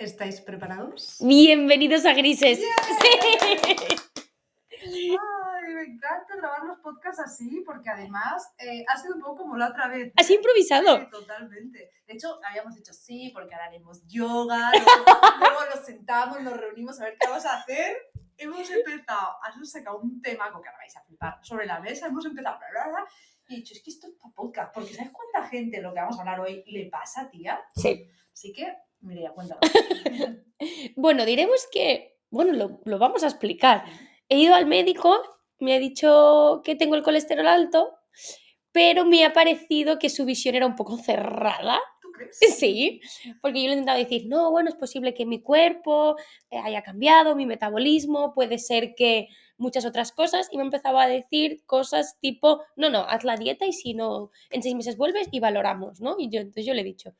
¿Estáis 0.00 0.40
preparados? 0.40 1.18
Bienvenidos 1.20 2.06
a 2.06 2.14
Grises. 2.14 2.58
Ay, 4.82 5.74
me 5.74 5.82
encanta 5.82 6.36
grabar 6.38 6.64
los 6.64 6.78
podcasts 6.78 7.20
así, 7.20 7.62
porque 7.66 7.90
además 7.90 8.50
eh, 8.56 8.82
ha 8.88 8.96
sido 8.96 9.16
un 9.16 9.20
poco 9.20 9.42
como 9.42 9.58
la 9.58 9.68
otra 9.68 9.88
vez. 9.88 10.10
Así 10.16 10.36
improvisado. 10.36 11.00
Sí, 11.00 11.10
totalmente. 11.10 11.90
De 12.06 12.14
hecho, 12.14 12.40
habíamos 12.42 12.76
dicho 12.76 12.94
sí, 12.94 13.30
porque 13.34 13.54
ahora 13.54 13.66
haremos 13.66 14.02
yoga, 14.06 14.72
luego, 14.72 15.04
luego 15.38 15.60
nos 15.74 15.84
sentamos, 15.84 16.40
nos 16.40 16.56
reunimos 16.56 16.98
a 16.98 17.04
ver 17.04 17.18
qué 17.20 17.28
vamos 17.28 17.44
a 17.44 17.58
hacer. 17.58 17.94
Hemos 18.38 18.70
empezado, 18.70 19.36
has 19.42 19.70
sacado 19.70 19.98
un 19.98 20.22
tema 20.22 20.46
que 20.46 20.56
ahora 20.56 20.78
vais 20.78 20.96
a 20.96 21.02
flipar 21.02 21.38
sobre 21.42 21.66
la 21.66 21.78
mesa, 21.78 22.06
hemos 22.06 22.24
empezado, 22.24 22.56
bla, 22.58 22.70
bla, 22.70 22.88
bla, 22.88 23.06
y 23.48 23.52
he 23.52 23.56
dicho, 23.58 23.74
es 23.74 23.82
que 23.82 23.90
esto 23.90 24.06
es 24.06 24.14
para 24.14 24.32
podcast, 24.32 24.72
porque 24.72 24.94
¿sabes 24.94 25.12
cuánta 25.12 25.46
gente 25.46 25.82
lo 25.82 25.92
que 25.92 26.00
vamos 26.00 26.16
a 26.16 26.20
hablar 26.20 26.40
hoy 26.40 26.64
le 26.68 26.88
pasa, 26.88 27.28
tía? 27.28 27.60
Sí. 27.76 28.08
Así 28.32 28.54
que, 28.54 28.74
Mireia, 29.00 29.32
cuéntalo. 29.32 29.60
Bueno, 30.94 31.24
diremos 31.24 31.66
que, 31.72 32.18
bueno, 32.30 32.52
lo, 32.52 32.80
lo 32.84 32.98
vamos 32.98 33.22
a 33.22 33.28
explicar. 33.28 33.84
He 34.28 34.36
ido 34.38 34.54
al 34.54 34.66
médico, 34.66 35.22
me 35.58 35.74
ha 35.74 35.78
dicho 35.78 36.60
que 36.64 36.74
tengo 36.74 36.96
el 36.96 37.02
colesterol 37.02 37.46
alto, 37.46 37.94
pero 38.72 39.04
me 39.04 39.24
ha 39.24 39.32
parecido 39.32 39.98
que 39.98 40.10
su 40.10 40.24
visión 40.24 40.54
era 40.54 40.66
un 40.66 40.76
poco 40.76 40.98
cerrada. 40.98 41.78
¿Tú 42.02 42.10
crees? 42.12 42.38
Sí, 42.58 43.00
porque 43.40 43.62
yo 43.62 43.68
le 43.68 43.70
he 43.70 43.78
intentado 43.78 43.98
decir, 43.98 44.26
no, 44.26 44.50
bueno, 44.50 44.68
es 44.68 44.76
posible 44.76 45.14
que 45.14 45.26
mi 45.26 45.40
cuerpo 45.40 46.16
eh, 46.50 46.58
haya 46.58 46.82
cambiado, 46.82 47.34
mi 47.34 47.46
metabolismo, 47.46 48.34
puede 48.34 48.58
ser 48.58 48.94
que 48.94 49.28
muchas 49.56 49.84
otras 49.84 50.12
cosas, 50.12 50.48
y 50.52 50.56
me 50.56 50.62
empezaba 50.62 51.04
a 51.04 51.08
decir 51.08 51.62
cosas 51.66 52.18
tipo, 52.20 52.62
no, 52.76 52.90
no, 52.90 53.00
haz 53.00 53.24
la 53.24 53.36
dieta 53.36 53.66
y 53.66 53.72
si 53.72 53.94
no, 53.94 54.30
en 54.50 54.62
seis 54.62 54.74
meses 54.74 54.96
vuelves 54.96 55.28
y 55.30 55.40
valoramos, 55.40 56.00
¿no? 56.00 56.16
Y 56.18 56.28
yo, 56.30 56.40
entonces 56.40 56.66
yo 56.66 56.74
le 56.74 56.82
he 56.82 56.84
dicho, 56.84 57.14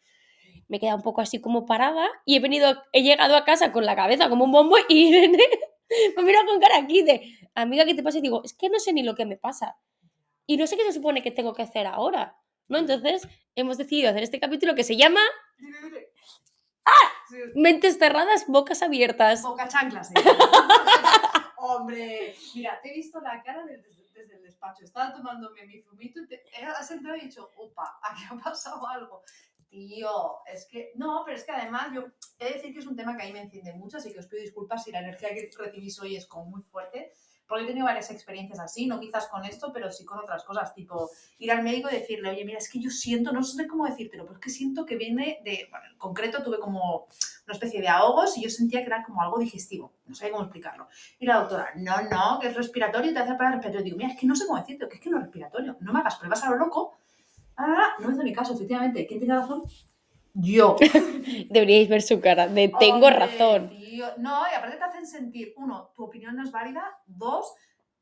me 0.70 0.77
he 0.77 0.80
quedado 0.80 0.97
un 0.97 1.02
poco 1.02 1.20
así 1.20 1.41
como 1.41 1.66
parada 1.66 2.09
y 2.24 2.37
he 2.37 2.41
venido, 2.41 2.80
he 2.92 3.02
llegado 3.02 3.37
a 3.37 3.45
casa 3.45 3.73
con 3.73 3.84
la 3.84 3.97
cabeza 3.97 4.28
como 4.28 4.45
un 4.45 4.52
bombo 4.52 4.77
y 4.88 5.09
Irene 5.09 5.42
me 6.17 6.22
mira 6.22 6.44
con 6.47 6.61
cara 6.61 6.78
aquí 6.78 7.03
de, 7.03 7.36
amiga, 7.55 7.84
¿qué 7.84 7.94
te 7.94 8.05
pasa? 8.05 8.19
Y 8.19 8.22
digo, 8.22 8.42
es 8.44 8.55
que 8.55 8.69
no 8.69 8.78
sé 8.78 8.92
ni 8.92 9.03
lo 9.03 9.17
que 9.17 9.27
me 9.27 9.36
pasa. 9.36 9.77
Y 10.47 10.56
no 10.56 10.69
sé 10.69 10.77
qué 10.77 10.84
se 10.84 10.92
supone 10.92 11.22
que 11.22 11.33
tengo 11.33 11.53
que 11.53 11.62
hacer 11.62 11.89
ahora, 11.89 12.36
¿no? 12.69 12.78
Entonces 12.78 13.27
hemos 13.56 13.77
decidido 13.77 14.11
hacer 14.11 14.22
este 14.22 14.39
capítulo 14.39 14.77
que 14.77 14.84
se 14.84 14.97
llama. 14.97 15.20
Sí, 17.28 17.37
Mentes 17.56 17.98
cerradas, 17.98 18.47
bocas 18.47 18.83
abiertas. 18.83 19.42
Boca 19.42 19.66
chanclas. 19.66 20.12
Hombre, 21.56 22.34
mira, 22.55 22.81
te 22.81 22.91
he 22.91 22.94
visto 22.94 23.20
la 23.20 23.42
cara 23.42 23.64
desde, 23.64 23.89
desde 24.12 24.37
el 24.37 24.42
despacho. 24.42 24.84
Estaba 24.84 25.12
tomándome 25.12 25.66
mi 25.66 25.83
zumito 25.83 26.20
y 26.20 26.28
te, 26.28 26.37
eh, 26.37 26.64
has 26.64 26.91
entrado 26.91 27.16
y 27.16 27.20
he 27.20 27.25
dicho, 27.25 27.50
opa, 27.56 27.98
aquí 28.03 28.22
ha 28.31 28.37
pasado 28.37 28.87
algo. 28.87 29.22
Tío, 29.70 30.44
es 30.52 30.66
que, 30.66 30.90
no, 30.96 31.22
pero 31.24 31.36
es 31.36 31.44
que 31.44 31.52
además 31.52 31.92
yo 31.94 32.06
he 32.40 32.46
de 32.46 32.54
decir 32.54 32.72
que 32.72 32.80
es 32.80 32.86
un 32.86 32.96
tema 32.96 33.16
que 33.16 33.22
a 33.22 33.26
mí 33.26 33.32
me 33.32 33.42
enciende 33.42 33.72
mucho, 33.72 33.98
así 33.98 34.12
que 34.12 34.18
os 34.18 34.26
pido 34.26 34.42
disculpas 34.42 34.82
si 34.82 34.90
la 34.90 34.98
energía 34.98 35.28
que 35.28 35.48
recibís 35.56 36.00
hoy 36.00 36.16
es 36.16 36.26
como 36.26 36.46
muy 36.46 36.62
fuerte, 36.62 37.12
porque 37.46 37.64
he 37.64 37.66
tenido 37.68 37.86
varias 37.86 38.10
experiencias 38.10 38.58
así, 38.58 38.86
no 38.86 38.98
quizás 38.98 39.28
con 39.28 39.44
esto, 39.44 39.72
pero 39.72 39.92
sí 39.92 40.04
con 40.04 40.18
otras 40.18 40.42
cosas, 40.44 40.74
tipo 40.74 41.08
ir 41.38 41.52
al 41.52 41.62
médico 41.62 41.88
y 41.88 41.94
decirle, 41.94 42.30
oye, 42.30 42.44
mira, 42.44 42.58
es 42.58 42.68
que 42.68 42.80
yo 42.80 42.91
siento, 42.91 43.32
no 43.32 43.44
sé 43.44 43.68
cómo 43.68 43.86
decírtelo, 43.86 44.24
pero 44.24 44.34
es 44.34 44.41
que 44.41 44.50
siento 44.50 44.84
que 44.84 44.96
viene 44.96 45.41
de, 45.44 45.68
bueno, 45.70 45.86
en 45.91 45.98
concreto 45.98 46.42
tuve 46.42 46.58
como 46.58 47.06
una 47.46 47.54
especie 47.54 47.80
de 47.80 47.88
ahogos 47.88 48.36
y 48.38 48.42
yo 48.42 48.50
sentía 48.50 48.80
que 48.80 48.86
era 48.86 49.04
como 49.04 49.22
algo 49.22 49.38
digestivo, 49.38 49.92
no 50.06 50.14
sabía 50.16 50.32
cómo 50.32 50.44
explicarlo. 50.44 50.88
Y 51.18 51.26
la 51.26 51.41
doctora, 51.41 51.72
no, 51.76 52.02
no, 52.02 52.38
que 52.41 52.48
es 52.48 52.56
respiratorio 52.56 53.10
y 53.10 53.14
te 53.14 53.20
hace 53.20 53.34
para 53.34 53.50
respiratorio. 53.52 53.84
Digo, 53.84 53.96
mira, 53.96 54.10
es 54.10 54.18
que 54.18 54.26
no 54.26 54.34
sé 54.34 54.46
cómo 54.46 54.58
decirte, 54.58 54.88
que 54.88 54.94
es 54.96 55.00
que 55.00 55.10
no 55.10 55.18
es 55.18 55.24
respiratorio, 55.24 55.76
no 55.80 55.92
me 55.92 56.00
hagas 56.00 56.16
pruebas 56.16 56.42
a 56.44 56.50
lo 56.50 56.56
loco. 56.56 56.96
Ah, 57.62 57.89
no 57.98 58.08
me 58.08 58.14
hizo 58.14 58.22
ni 58.22 58.33
caso, 58.33 58.55
efectivamente. 58.55 59.06
¿Quién 59.06 59.20
tiene 59.20 59.34
razón? 59.34 59.62
Yo. 60.33 60.77
Deberíais 61.50 61.89
ver 61.89 62.00
su 62.03 62.20
cara 62.20 62.48
de 62.48 62.69
tengo 62.78 63.06
Hombre, 63.06 63.19
razón. 63.19 63.69
tío. 63.69 64.06
No, 64.19 64.42
y 64.50 64.55
aparte 64.55 64.77
te 64.78 64.84
hacen 64.84 65.06
sentir, 65.06 65.53
uno, 65.56 65.91
tu 65.94 66.05
opinión 66.05 66.36
no 66.36 66.42
es 66.42 66.50
válida, 66.50 66.83
dos, 67.06 67.53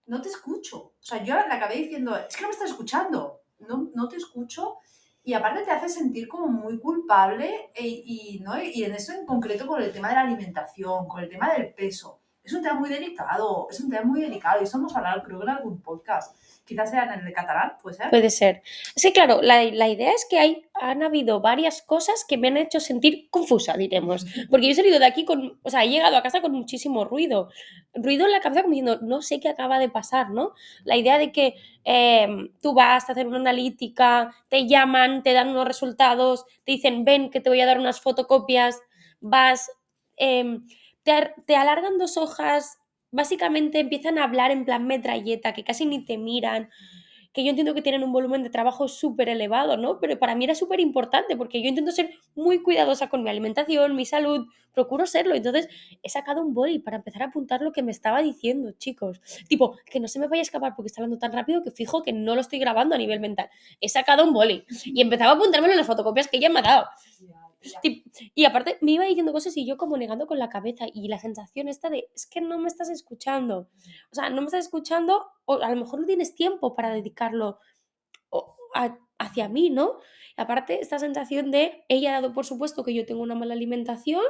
no 0.06 0.20
te 0.22 0.28
escucho. 0.28 0.78
O 0.78 0.94
sea, 1.00 1.22
yo 1.24 1.34
le 1.34 1.40
acabé 1.52 1.76
diciendo, 1.76 2.16
es 2.16 2.36
que 2.36 2.42
no 2.42 2.48
me 2.48 2.54
estás 2.54 2.70
escuchando, 2.70 3.40
no, 3.60 3.90
no 3.94 4.08
te 4.08 4.16
escucho. 4.16 4.76
Y 5.24 5.34
aparte 5.34 5.62
te 5.64 5.70
hace 5.72 5.88
sentir 5.88 6.28
como 6.28 6.46
muy 6.46 6.78
culpable 6.78 7.70
e- 7.74 7.86
y, 7.86 8.40
¿no? 8.40 8.62
y 8.62 8.84
en 8.84 8.94
eso 8.94 9.12
en 9.12 9.26
concreto 9.26 9.66
con 9.66 9.82
el 9.82 9.92
tema 9.92 10.08
de 10.08 10.14
la 10.14 10.20
alimentación, 10.22 11.08
con 11.08 11.22
el 11.22 11.28
tema 11.28 11.52
del 11.52 11.74
peso. 11.74 12.20
Es 12.48 12.54
un 12.54 12.62
tema 12.62 12.80
muy 12.80 12.88
delicado, 12.88 13.68
es 13.70 13.78
un 13.78 13.90
tema 13.90 14.04
muy 14.04 14.22
delicado 14.22 14.58
y 14.58 14.64
eso 14.64 14.78
hemos 14.78 14.96
hablado 14.96 15.22
creo 15.22 15.38
que 15.38 15.44
en 15.44 15.50
algún 15.50 15.82
podcast. 15.82 16.34
Quizás 16.64 16.90
sea 16.90 17.04
en 17.04 17.18
el 17.18 17.26
de 17.26 17.32
catalán, 17.34 17.74
puede 17.82 17.96
ser. 17.96 18.08
Puede 18.08 18.30
ser. 18.30 18.62
Sí, 18.96 19.12
claro, 19.12 19.42
la, 19.42 19.64
la 19.64 19.86
idea 19.86 20.12
es 20.12 20.26
que 20.30 20.38
hay, 20.38 20.62
han 20.72 21.02
habido 21.02 21.42
varias 21.42 21.82
cosas 21.82 22.24
que 22.26 22.38
me 22.38 22.48
han 22.48 22.56
hecho 22.56 22.80
sentir 22.80 23.28
confusa, 23.28 23.76
diremos. 23.76 24.24
Porque 24.50 24.64
yo 24.64 24.72
he 24.72 24.76
salido 24.76 24.98
de 24.98 25.04
aquí 25.04 25.26
con, 25.26 25.58
o 25.62 25.68
sea, 25.68 25.84
he 25.84 25.90
llegado 25.90 26.16
a 26.16 26.22
casa 26.22 26.40
con 26.40 26.52
muchísimo 26.52 27.04
ruido. 27.04 27.50
Ruido 27.92 28.24
en 28.24 28.32
la 28.32 28.40
cabeza 28.40 28.62
como 28.62 28.72
diciendo, 28.72 28.98
no 29.02 29.20
sé 29.20 29.40
qué 29.40 29.50
acaba 29.50 29.78
de 29.78 29.90
pasar, 29.90 30.30
¿no? 30.30 30.52
La 30.84 30.96
idea 30.96 31.18
de 31.18 31.32
que 31.32 31.54
eh, 31.84 32.50
tú 32.62 32.72
vas 32.72 33.10
a 33.10 33.12
hacer 33.12 33.26
una 33.26 33.40
analítica, 33.40 34.34
te 34.48 34.66
llaman, 34.66 35.22
te 35.22 35.34
dan 35.34 35.50
unos 35.50 35.66
resultados, 35.66 36.46
te 36.64 36.72
dicen, 36.72 37.04
ven 37.04 37.28
que 37.28 37.42
te 37.42 37.50
voy 37.50 37.60
a 37.60 37.66
dar 37.66 37.78
unas 37.78 38.00
fotocopias, 38.00 38.80
vas, 39.20 39.70
eh, 40.16 40.60
te, 41.08 41.12
ar- 41.12 41.34
te 41.46 41.56
alargan 41.56 41.96
dos 41.96 42.18
hojas, 42.18 42.76
básicamente 43.10 43.80
empiezan 43.80 44.18
a 44.18 44.24
hablar 44.24 44.50
en 44.50 44.66
plan 44.66 44.86
metralleta, 44.86 45.54
que 45.54 45.64
casi 45.64 45.86
ni 45.86 46.04
te 46.04 46.18
miran 46.18 46.68
que 47.32 47.44
yo 47.44 47.50
entiendo 47.50 47.74
que 47.74 47.82
tienen 47.82 48.02
un 48.02 48.12
volumen 48.12 48.42
de 48.42 48.50
trabajo 48.50 48.88
súper 48.88 49.28
elevado, 49.28 49.76
¿no? 49.76 50.00
Pero 50.00 50.18
para 50.18 50.34
mí 50.34 50.44
era 50.44 50.54
súper 50.54 50.80
importante 50.80 51.36
porque 51.36 51.62
yo 51.62 51.68
intento 51.68 51.92
ser 51.92 52.10
muy 52.34 52.62
cuidadosa 52.62 53.08
con 53.08 53.22
mi 53.22 53.30
alimentación, 53.30 53.94
mi 53.94 54.06
salud, 54.06 54.46
procuro 54.72 55.06
serlo. 55.06 55.34
Entonces 55.34 55.68
he 56.02 56.08
sacado 56.08 56.42
un 56.42 56.52
boli 56.54 56.78
para 56.80 56.96
empezar 56.96 57.22
a 57.22 57.26
apuntar 57.26 57.60
lo 57.62 57.72
que 57.72 57.82
me 57.82 57.92
estaba 57.92 58.22
diciendo, 58.22 58.72
chicos. 58.72 59.20
Tipo, 59.48 59.76
que 59.84 60.00
no 60.00 60.08
se 60.08 60.18
me 60.18 60.26
vaya 60.26 60.40
a 60.40 60.42
escapar 60.42 60.74
porque 60.74 60.88
está 60.88 61.00
hablando 61.02 61.18
tan 61.18 61.32
rápido 61.32 61.62
que 61.62 61.70
fijo 61.70 62.02
que 62.02 62.12
no 62.12 62.34
lo 62.34 62.40
estoy 62.40 62.58
grabando 62.58 62.94
a 62.94 62.98
nivel 62.98 63.20
mental. 63.20 63.48
He 63.80 63.88
sacado 63.88 64.24
un 64.24 64.32
boli 64.32 64.64
y 64.84 65.00
empezaba 65.00 65.32
a 65.32 65.34
apuntármelo 65.34 65.72
en 65.74 65.78
las 65.78 65.86
fotocopias 65.86 66.28
que 66.28 66.38
ella 66.38 66.48
me 66.50 66.60
ha 66.60 66.62
dado. 66.62 66.86
Y 68.34 68.44
aparte 68.44 68.78
me 68.80 68.92
iba 68.92 69.04
diciendo 69.04 69.32
cosas 69.32 69.56
y 69.56 69.66
yo 69.66 69.76
como 69.76 69.96
negando 69.96 70.26
con 70.26 70.38
la 70.38 70.48
cabeza 70.48 70.86
y 70.92 71.08
la 71.08 71.18
sensación 71.18 71.68
esta 71.68 71.90
de 71.90 72.08
es 72.14 72.26
que 72.26 72.40
no 72.40 72.58
me 72.58 72.68
estás 72.68 72.88
escuchando. 72.90 73.68
O 74.10 74.14
sea, 74.14 74.30
no 74.30 74.40
me 74.40 74.46
estás 74.46 74.64
escuchando 74.66 75.26
o 75.44 75.54
a 75.54 75.70
lo 75.70 75.76
mejor 75.76 76.00
no 76.00 76.06
tienes 76.06 76.34
tiempo 76.34 76.74
para 76.74 76.90
dedicarlo 76.94 77.58
a- 78.74 78.98
hacia 79.18 79.48
mí, 79.48 79.70
¿no? 79.70 79.98
Aparte 80.36 80.80
esta 80.80 80.98
sensación 80.98 81.50
de 81.50 81.84
ella 81.88 82.10
ha 82.16 82.20
dado 82.20 82.32
por 82.32 82.46
supuesto 82.46 82.84
que 82.84 82.94
yo 82.94 83.04
tengo 83.06 83.22
una 83.22 83.34
mala 83.34 83.54
alimentación, 83.54 84.22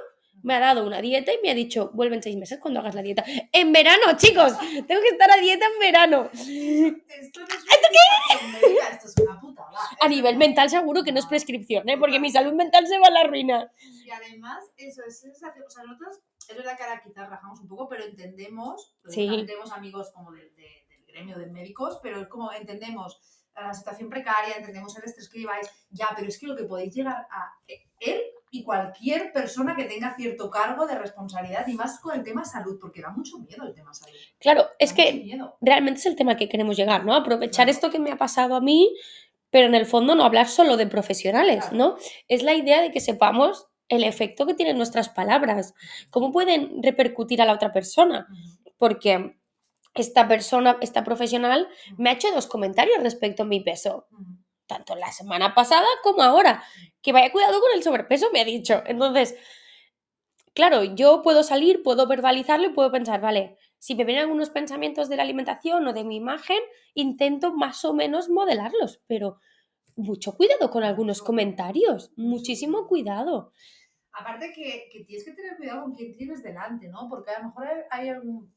me 0.42 0.54
ha 0.54 0.60
dado 0.60 0.86
una 0.86 1.00
dieta 1.00 1.32
y 1.32 1.38
me 1.42 1.50
ha 1.50 1.54
dicho 1.54 1.90
vuelve 1.94 2.16
en 2.16 2.22
seis 2.22 2.36
meses 2.36 2.58
cuando 2.60 2.80
hagas 2.80 2.94
la 2.94 3.02
dieta. 3.02 3.24
En 3.52 3.72
verano, 3.72 4.16
chicos, 4.16 4.52
tengo 4.86 5.00
que 5.02 5.08
estar 5.08 5.30
a 5.30 5.36
dieta 5.36 5.66
en 5.66 5.78
verano. 5.80 6.30
Esto 6.32 7.40
no 7.40 7.46
es 7.46 7.64
una 7.64 7.88
qué? 7.90 8.76
Esto 8.92 9.06
es 9.08 9.14
una 9.26 9.40
putada. 9.40 9.68
A 10.00 10.08
nivel 10.08 10.36
mental 10.36 10.70
seguro 10.70 11.02
que 11.04 11.12
no 11.12 11.18
es 11.18 11.26
prescripción, 11.26 11.88
¿eh? 11.88 11.96
porque 11.98 12.20
mi 12.20 12.30
salud 12.30 12.52
mental 12.52 12.86
se 12.86 12.98
va 12.98 13.08
a 13.08 13.10
la 13.10 13.24
ruina. 13.24 13.70
Y 13.80 14.10
además, 14.10 14.64
eso 14.76 15.02
es 15.06 15.20
sensación. 15.20 15.64
O 15.66 15.70
sea, 15.70 15.82
nosotros, 15.84 16.20
es 16.48 16.56
verdad 16.56 16.76
que 16.76 16.82
ahora 16.84 17.02
quizás 17.02 17.28
rajamos 17.28 17.60
un 17.60 17.68
poco, 17.68 17.88
pero 17.88 18.04
entendemos, 18.04 18.94
Sí. 19.08 19.26
tenemos 19.46 19.72
amigos 19.72 20.10
como 20.14 20.32
del, 20.32 20.54
de- 20.54 20.86
del 20.88 21.04
gremio 21.06 21.38
de 21.38 21.46
médicos, 21.46 21.98
pero 22.02 22.20
es 22.20 22.28
como 22.28 22.52
entendemos 22.52 23.20
la 23.54 23.74
situación 23.74 24.08
precaria, 24.08 24.54
entendemos 24.56 24.96
el 24.96 25.04
estrés 25.04 25.28
que 25.28 25.40
lleváis, 25.40 25.68
ya, 25.90 26.08
pero 26.14 26.28
es 26.28 26.38
que 26.38 26.46
lo 26.46 26.54
que 26.56 26.64
podéis 26.64 26.94
llegar 26.94 27.26
a 27.30 27.52
él 27.98 28.22
y 28.50 28.62
cualquier 28.64 29.32
persona 29.32 29.76
que 29.76 29.84
tenga 29.84 30.14
cierto 30.16 30.50
cargo 30.50 30.86
de 30.86 30.96
responsabilidad 30.98 31.66
y 31.66 31.74
más 31.74 32.00
con 32.00 32.14
el 32.16 32.24
tema 32.24 32.44
salud, 32.44 32.78
porque 32.80 33.02
da 33.02 33.10
mucho 33.10 33.38
miedo 33.38 33.64
el 33.66 33.74
tema 33.74 33.92
salud. 33.94 34.14
Claro, 34.38 34.66
es 34.78 34.92
que 34.92 35.12
miedo. 35.12 35.56
realmente 35.60 36.00
es 36.00 36.06
el 36.06 36.16
tema 36.16 36.36
que 36.36 36.48
queremos 36.48 36.76
llegar, 36.76 37.04
¿no? 37.04 37.14
Aprovechar 37.14 37.66
Claro. 37.66 37.70
esto 37.70 37.90
que 37.90 37.98
me 37.98 38.10
ha 38.12 38.16
pasado 38.16 38.54
a 38.56 38.60
mí, 38.60 38.94
pero 39.50 39.66
en 39.66 39.74
el 39.74 39.86
fondo 39.86 40.14
no 40.14 40.24
hablar 40.24 40.48
solo 40.48 40.76
de 40.76 40.86
profesionales, 40.86 41.66
Claro. 41.66 41.76
¿no? 41.76 41.96
Es 42.28 42.42
la 42.42 42.54
idea 42.54 42.80
de 42.82 42.90
que 42.90 43.00
sepamos 43.00 43.66
el 43.88 44.04
efecto 44.04 44.46
que 44.46 44.52
tienen 44.54 44.76
nuestras 44.76 45.08
palabras, 45.08 45.74
cómo 46.10 46.30
pueden 46.32 46.82
repercutir 46.82 47.40
a 47.40 47.46
la 47.46 47.54
otra 47.54 47.72
persona, 47.72 48.26
porque 48.76 49.36
esta 49.94 50.28
persona, 50.28 50.76
esta 50.82 51.02
profesional, 51.02 51.66
me 51.96 52.10
ha 52.10 52.12
hecho 52.12 52.30
dos 52.30 52.46
comentarios 52.46 53.02
respecto 53.02 53.42
a 53.44 53.46
mi 53.46 53.60
peso, 53.60 54.06
tanto 54.68 54.94
la 54.94 55.10
semana 55.10 55.54
pasada 55.54 55.86
como 56.04 56.22
ahora, 56.22 56.62
que 57.02 57.12
vaya 57.12 57.32
cuidado 57.32 57.60
con 57.60 57.72
el 57.74 57.82
sobrepeso, 57.82 58.30
me 58.32 58.40
ha 58.40 58.44
dicho. 58.44 58.82
Entonces, 58.86 59.36
claro, 60.54 60.84
yo 60.84 61.22
puedo 61.22 61.42
salir, 61.42 61.82
puedo 61.82 62.06
verbalizarlo 62.06 62.68
y 62.68 62.72
puedo 62.72 62.92
pensar, 62.92 63.20
vale, 63.20 63.56
si 63.78 63.96
me 63.96 64.04
vienen 64.04 64.24
algunos 64.24 64.50
pensamientos 64.50 65.08
de 65.08 65.16
la 65.16 65.22
alimentación 65.24 65.86
o 65.86 65.92
de 65.92 66.04
mi 66.04 66.16
imagen, 66.16 66.58
intento 66.94 67.52
más 67.52 67.84
o 67.84 67.94
menos 67.94 68.28
modelarlos, 68.28 69.00
pero 69.06 69.38
mucho 69.96 70.36
cuidado 70.36 70.70
con 70.70 70.84
algunos 70.84 71.22
comentarios, 71.22 72.12
muchísimo 72.16 72.86
cuidado. 72.86 73.52
Aparte 74.12 74.52
que, 74.52 74.88
que 74.92 75.04
tienes 75.04 75.24
que 75.24 75.32
tener 75.32 75.56
cuidado 75.56 75.82
con 75.82 75.94
quién 75.94 76.16
tienes 76.16 76.42
delante, 76.42 76.88
¿no? 76.88 77.08
Porque 77.08 77.30
a 77.30 77.40
lo 77.40 77.46
mejor 77.46 77.66
hay, 77.66 77.82
hay 77.90 78.08
algún 78.08 78.52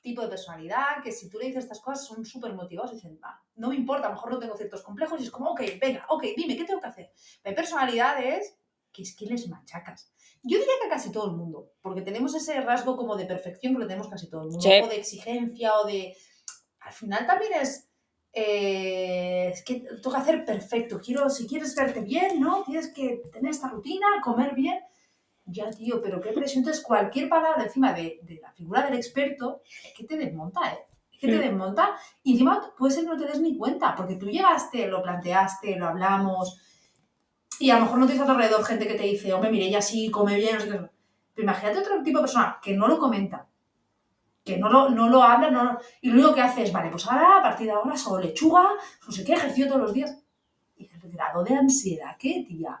tipo 0.00 0.22
de 0.22 0.28
personalidad 0.28 1.02
que 1.02 1.12
si 1.12 1.28
tú 1.28 1.38
le 1.38 1.46
dices 1.46 1.64
estas 1.64 1.80
cosas 1.80 2.06
son 2.06 2.24
súper 2.24 2.54
motivados 2.54 2.92
y 2.92 2.96
dicen, 2.96 3.18
va, 3.22 3.42
no 3.56 3.68
me 3.70 3.76
importa, 3.76 4.06
a 4.06 4.10
lo 4.10 4.14
mejor 4.16 4.32
no 4.32 4.38
tengo 4.38 4.56
ciertos 4.56 4.82
complejos 4.82 5.20
y 5.20 5.24
es 5.24 5.30
como, 5.30 5.50
ok, 5.50 5.60
venga, 5.80 6.06
ok, 6.08 6.24
dime, 6.36 6.56
¿qué 6.56 6.64
tengo 6.64 6.80
que 6.80 6.86
hacer? 6.86 7.12
Hay 7.44 7.54
personalidades 7.54 8.56
que 8.92 9.02
es 9.02 9.14
que 9.16 9.26
les 9.26 9.48
machacas. 9.48 10.12
Yo 10.42 10.58
diría 10.58 10.72
que 10.80 10.86
a 10.86 10.90
casi 10.90 11.10
todo 11.10 11.26
el 11.30 11.36
mundo, 11.36 11.72
porque 11.82 12.02
tenemos 12.02 12.34
ese 12.34 12.60
rasgo 12.60 12.96
como 12.96 13.16
de 13.16 13.26
perfección 13.26 13.74
que 13.74 13.80
lo 13.80 13.86
tenemos 13.86 14.08
casi 14.08 14.30
todo 14.30 14.42
el 14.42 14.48
mundo, 14.48 14.62
Sí. 14.62 14.80
o 14.82 14.86
de 14.86 14.96
exigencia, 14.96 15.74
o 15.74 15.86
de... 15.86 16.16
Al 16.80 16.92
final 16.92 17.26
también 17.26 17.52
es... 17.60 17.88
eh, 18.32 19.50
es 19.52 19.64
que 19.64 19.84
toca 20.02 20.18
hacer 20.18 20.44
perfecto. 20.44 21.00
Quiero, 21.00 21.28
si 21.28 21.46
quieres 21.46 21.74
verte 21.74 22.00
bien, 22.00 22.40
¿no? 22.40 22.62
Tienes 22.64 22.92
que 22.94 23.20
tener 23.32 23.50
esta 23.50 23.68
rutina, 23.68 24.06
comer 24.22 24.54
bien. 24.54 24.78
Ya, 25.50 25.70
tío, 25.70 26.00
pero 26.02 26.20
qué 26.20 26.32
presión. 26.32 26.60
Entonces, 26.62 26.82
cualquier 26.84 27.28
palabra 27.28 27.64
encima 27.64 27.92
de, 27.92 28.20
de 28.22 28.36
la 28.42 28.52
figura 28.52 28.82
del 28.84 28.94
experto, 28.94 29.62
es 29.84 29.92
que 29.96 30.04
te 30.04 30.16
desmonta, 30.16 30.60
¿eh? 30.72 30.78
Es 31.12 31.18
que 31.20 31.28
te 31.28 31.38
desmonta. 31.38 31.96
Y 32.22 32.32
encima 32.32 32.74
puede 32.76 32.92
ser 32.94 33.04
que 33.04 33.10
no 33.10 33.16
te 33.16 33.26
des 33.26 33.40
ni 33.40 33.56
cuenta, 33.56 33.94
porque 33.96 34.16
tú 34.16 34.26
llegaste, 34.26 34.86
lo 34.86 35.02
planteaste, 35.02 35.76
lo 35.76 35.86
hablamos, 35.88 36.60
y 37.60 37.70
a 37.70 37.76
lo 37.76 37.82
mejor 37.82 37.98
no 37.98 38.06
tienes 38.06 38.22
a 38.22 38.26
tu 38.26 38.32
alrededor 38.32 38.64
gente 38.64 38.86
que 38.86 38.94
te 38.94 39.02
dice, 39.04 39.32
hombre, 39.32 39.50
mire, 39.50 39.66
ella 39.66 39.82
sí 39.82 40.10
come 40.10 40.36
bien, 40.36 40.54
no 40.54 40.60
sé 40.60 40.68
qué. 40.70 40.76
Pero 41.34 41.44
imagínate 41.44 41.78
otro 41.80 42.02
tipo 42.02 42.18
de 42.18 42.22
persona 42.24 42.58
que 42.62 42.74
no 42.76 42.86
lo 42.88 42.98
comenta, 42.98 43.48
que 44.44 44.58
no 44.58 44.68
lo, 44.70 44.88
no 44.90 45.08
lo 45.08 45.22
habla, 45.22 45.50
no 45.50 45.64
lo- 45.64 45.78
y 46.00 46.08
lo 46.10 46.14
único 46.14 46.34
que 46.34 46.40
hace 46.42 46.62
es, 46.64 46.72
vale, 46.72 46.90
pues 46.90 47.06
ahora 47.06 47.38
a 47.38 47.42
partir 47.42 47.66
de 47.66 47.72
ahora 47.72 47.96
solo 47.96 48.22
lechuga, 48.22 48.64
no 49.06 49.12
sé 49.12 49.24
qué, 49.24 49.34
ejercicio 49.34 49.68
todos 49.68 49.80
los 49.82 49.92
días. 49.92 50.16
Y 50.76 50.88
el 50.90 51.12
grado 51.12 51.42
de 51.44 51.54
ansiedad, 51.54 52.16
¿qué, 52.18 52.44
tía? 52.48 52.80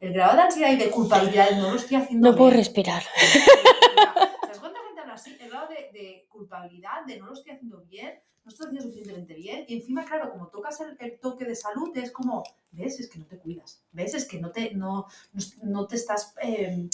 El 0.00 0.12
grado 0.12 0.36
de 0.36 0.42
ansiedad 0.42 0.72
y 0.72 0.76
de 0.76 0.90
culpabilidad, 0.90 1.50
no 1.56 1.70
lo 1.70 1.76
estoy 1.76 1.96
haciendo 1.96 2.30
No 2.30 2.36
puedo 2.36 2.50
respirar. 2.50 3.02
¿Sabes 4.42 4.60
cuánta 4.60 4.80
gente 4.86 5.00
habla 5.00 5.14
así? 5.14 5.36
El 5.40 5.50
grado 5.50 5.68
de, 5.68 5.98
de 5.98 6.26
culpabilidad, 6.28 7.04
de 7.06 7.18
no 7.18 7.26
lo 7.26 7.32
estoy 7.32 7.52
haciendo 7.52 7.80
bien, 7.80 8.14
no 8.44 8.50
estoy 8.50 8.66
haciendo 8.66 8.82
suficientemente 8.82 9.34
bien. 9.34 9.64
Y 9.66 9.74
encima, 9.74 10.04
claro, 10.04 10.30
como 10.30 10.46
tocas 10.48 10.80
el, 10.80 10.96
el 11.00 11.18
toque 11.18 11.44
de 11.44 11.56
salud, 11.56 11.90
es 11.96 12.12
como, 12.12 12.44
¿ves? 12.70 13.00
Es 13.00 13.10
que 13.10 13.18
no 13.18 13.26
te 13.26 13.38
cuidas. 13.38 13.82
¿Ves? 13.90 14.14
Es 14.14 14.24
que 14.26 14.40
no 14.40 14.52
te, 14.52 14.72
no, 14.74 15.06
no, 15.32 15.42
no 15.64 15.86
te 15.86 15.96
estás 15.96 16.32
eh, 16.42 16.88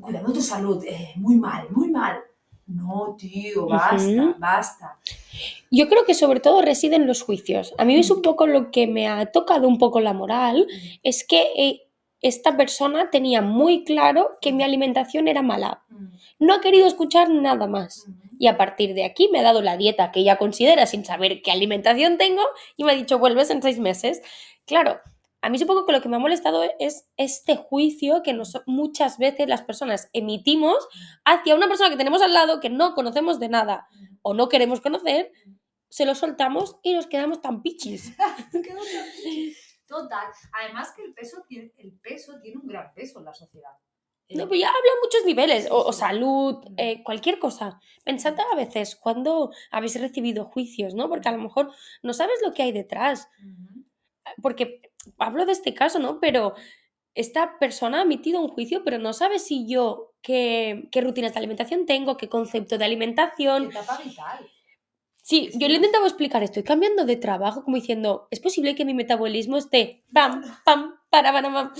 cuidando 0.00 0.32
tu 0.32 0.42
salud. 0.42 0.84
Eh, 0.84 1.12
muy 1.16 1.36
mal, 1.36 1.68
muy 1.70 1.88
mal. 1.88 2.20
No, 2.66 3.16
tío, 3.18 3.66
basta, 3.66 4.36
basta. 4.38 4.98
Yo 5.70 5.88
creo 5.88 6.04
que 6.04 6.14
sobre 6.14 6.40
todo 6.40 6.62
residen 6.62 7.06
los 7.06 7.22
juicios. 7.22 7.74
A 7.78 7.84
mí 7.84 7.98
es 7.98 8.10
un 8.10 8.22
poco 8.22 8.46
lo 8.46 8.70
que 8.70 8.86
me 8.86 9.08
ha 9.08 9.26
tocado 9.26 9.66
un 9.66 9.78
poco 9.78 10.00
la 10.00 10.12
moral, 10.12 10.68
es 11.02 11.24
que 11.26 11.48
eh, 11.56 11.89
esta 12.20 12.56
persona 12.56 13.10
tenía 13.10 13.42
muy 13.42 13.84
claro 13.84 14.38
que 14.40 14.52
mi 14.52 14.62
alimentación 14.62 15.28
era 15.28 15.42
mala. 15.42 15.84
No 16.38 16.54
ha 16.54 16.60
querido 16.60 16.86
escuchar 16.86 17.30
nada 17.30 17.66
más. 17.66 18.06
Y 18.38 18.46
a 18.46 18.56
partir 18.56 18.94
de 18.94 19.04
aquí 19.04 19.28
me 19.30 19.40
ha 19.40 19.42
dado 19.42 19.62
la 19.62 19.76
dieta 19.76 20.12
que 20.12 20.20
ella 20.20 20.36
considera 20.36 20.86
sin 20.86 21.04
saber 21.04 21.42
qué 21.42 21.50
alimentación 21.50 22.18
tengo 22.18 22.42
y 22.76 22.84
me 22.84 22.92
ha 22.92 22.94
dicho 22.94 23.18
vuelves 23.18 23.50
en 23.50 23.62
seis 23.62 23.78
meses. 23.78 24.22
Claro, 24.66 25.00
a 25.42 25.48
mí 25.48 25.58
supongo 25.58 25.86
que 25.86 25.92
lo 25.92 26.02
que 26.02 26.08
me 26.08 26.16
ha 26.16 26.20
molestado 26.20 26.62
es 26.78 27.06
este 27.16 27.56
juicio 27.56 28.22
que 28.22 28.38
muchas 28.66 29.18
veces 29.18 29.48
las 29.48 29.62
personas 29.62 30.10
emitimos 30.12 30.76
hacia 31.24 31.54
una 31.54 31.68
persona 31.68 31.90
que 31.90 31.96
tenemos 31.96 32.20
al 32.20 32.34
lado 32.34 32.60
que 32.60 32.70
no 32.70 32.94
conocemos 32.94 33.40
de 33.40 33.48
nada 33.48 33.88
o 34.22 34.34
no 34.34 34.48
queremos 34.48 34.80
conocer, 34.82 35.32
se 35.88 36.04
lo 36.04 36.14
soltamos 36.14 36.76
y 36.82 36.92
nos 36.92 37.06
quedamos 37.06 37.40
tan 37.40 37.62
pichis. 37.62 38.14
Total. 39.90 40.28
Además 40.52 40.92
que 40.96 41.02
el 41.02 41.12
peso 41.12 41.44
tiene, 41.48 41.72
el 41.76 41.92
peso 41.98 42.40
tiene 42.40 42.58
un 42.58 42.66
gran 42.68 42.94
peso 42.94 43.18
en 43.18 43.24
la 43.26 43.34
sociedad. 43.34 43.72
No, 44.32 44.46
pues 44.46 44.60
ya 44.60 44.68
hablo 44.68 44.78
a 44.78 45.04
muchos 45.04 45.24
niveles, 45.26 45.66
o, 45.72 45.92
salud, 45.92 46.64
Mm. 46.70 46.74
eh, 46.76 47.02
cualquier 47.02 47.40
cosa. 47.40 47.80
Pensad 48.04 48.38
a 48.38 48.54
veces 48.54 48.94
cuando 48.94 49.50
habéis 49.72 50.00
recibido 50.00 50.44
juicios, 50.44 50.94
¿no? 50.94 51.08
Porque 51.08 51.28
a 51.28 51.32
lo 51.32 51.38
mejor 51.42 51.72
no 52.04 52.12
sabes 52.12 52.38
lo 52.44 52.54
que 52.54 52.62
hay 52.62 52.70
detrás. 52.70 53.28
Porque 54.40 54.82
hablo 55.18 55.44
de 55.46 55.52
este 55.52 55.74
caso, 55.74 55.98
¿no? 55.98 56.20
Pero 56.20 56.54
esta 57.14 57.58
persona 57.58 57.98
ha 57.98 58.02
emitido 58.02 58.40
un 58.40 58.48
juicio, 58.48 58.84
pero 58.84 58.98
no 58.98 59.12
sabe 59.12 59.40
si 59.40 59.66
yo 59.66 60.14
qué, 60.22 60.88
qué 60.92 61.00
rutinas 61.00 61.32
de 61.32 61.38
alimentación 61.38 61.84
tengo, 61.84 62.16
qué 62.16 62.28
concepto 62.28 62.78
de 62.78 62.84
alimentación. 62.84 63.64
Etapa 63.70 63.98
vital. 64.04 64.48
Sí, 65.30 65.48
yo 65.54 65.68
le 65.68 65.74
intentaba 65.74 66.08
explicar, 66.08 66.42
estoy 66.42 66.64
cambiando 66.64 67.04
de 67.04 67.14
trabajo, 67.14 67.62
como 67.62 67.76
diciendo, 67.76 68.26
es 68.32 68.40
posible 68.40 68.74
que 68.74 68.84
mi 68.84 68.94
metabolismo 68.94 69.58
esté 69.58 70.02
pam, 70.12 70.42
pam, 70.64 70.96
para, 71.08 71.30
para, 71.30 71.52
pam. 71.52 71.72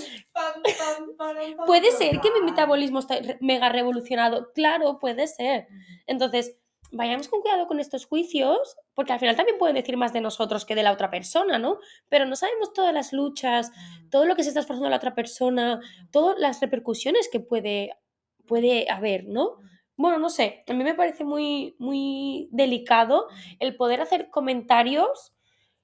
Puede 1.65 1.91
ser 1.91 2.21
que 2.21 2.31
mi 2.31 2.45
metabolismo 2.49 2.99
esté 2.99 3.37
mega 3.41 3.67
revolucionado, 3.67 4.53
claro, 4.53 4.99
puede 4.99 5.27
ser. 5.27 5.67
Entonces, 6.07 6.55
vayamos 6.93 7.27
con 7.27 7.41
cuidado 7.41 7.67
con 7.67 7.81
estos 7.81 8.05
juicios, 8.05 8.77
porque 8.93 9.11
al 9.11 9.19
final 9.19 9.35
también 9.35 9.57
pueden 9.57 9.75
decir 9.75 9.97
más 9.97 10.13
de 10.13 10.21
nosotros 10.21 10.63
que 10.63 10.75
de 10.75 10.83
la 10.83 10.93
otra 10.93 11.11
persona, 11.11 11.59
¿no? 11.59 11.79
Pero 12.07 12.25
no 12.25 12.37
sabemos 12.37 12.71
todas 12.71 12.93
las 12.93 13.11
luchas, 13.11 13.69
todo 14.09 14.27
lo 14.27 14.37
que 14.37 14.43
se 14.43 14.49
está 14.51 14.61
esforzando 14.61 14.89
la 14.89 14.95
otra 14.95 15.13
persona, 15.13 15.81
todas 16.09 16.39
las 16.39 16.61
repercusiones 16.61 17.27
que 17.29 17.41
puede, 17.41 17.97
puede 18.45 18.89
haber, 18.89 19.25
¿no? 19.25 19.57
Bueno, 20.01 20.17
no 20.17 20.29
sé, 20.29 20.63
a 20.67 20.73
mí 20.73 20.83
me 20.83 20.95
parece 20.95 21.23
muy, 21.23 21.75
muy 21.77 22.49
delicado 22.51 23.27
el 23.59 23.75
poder 23.75 24.01
hacer 24.01 24.29
comentarios 24.31 25.33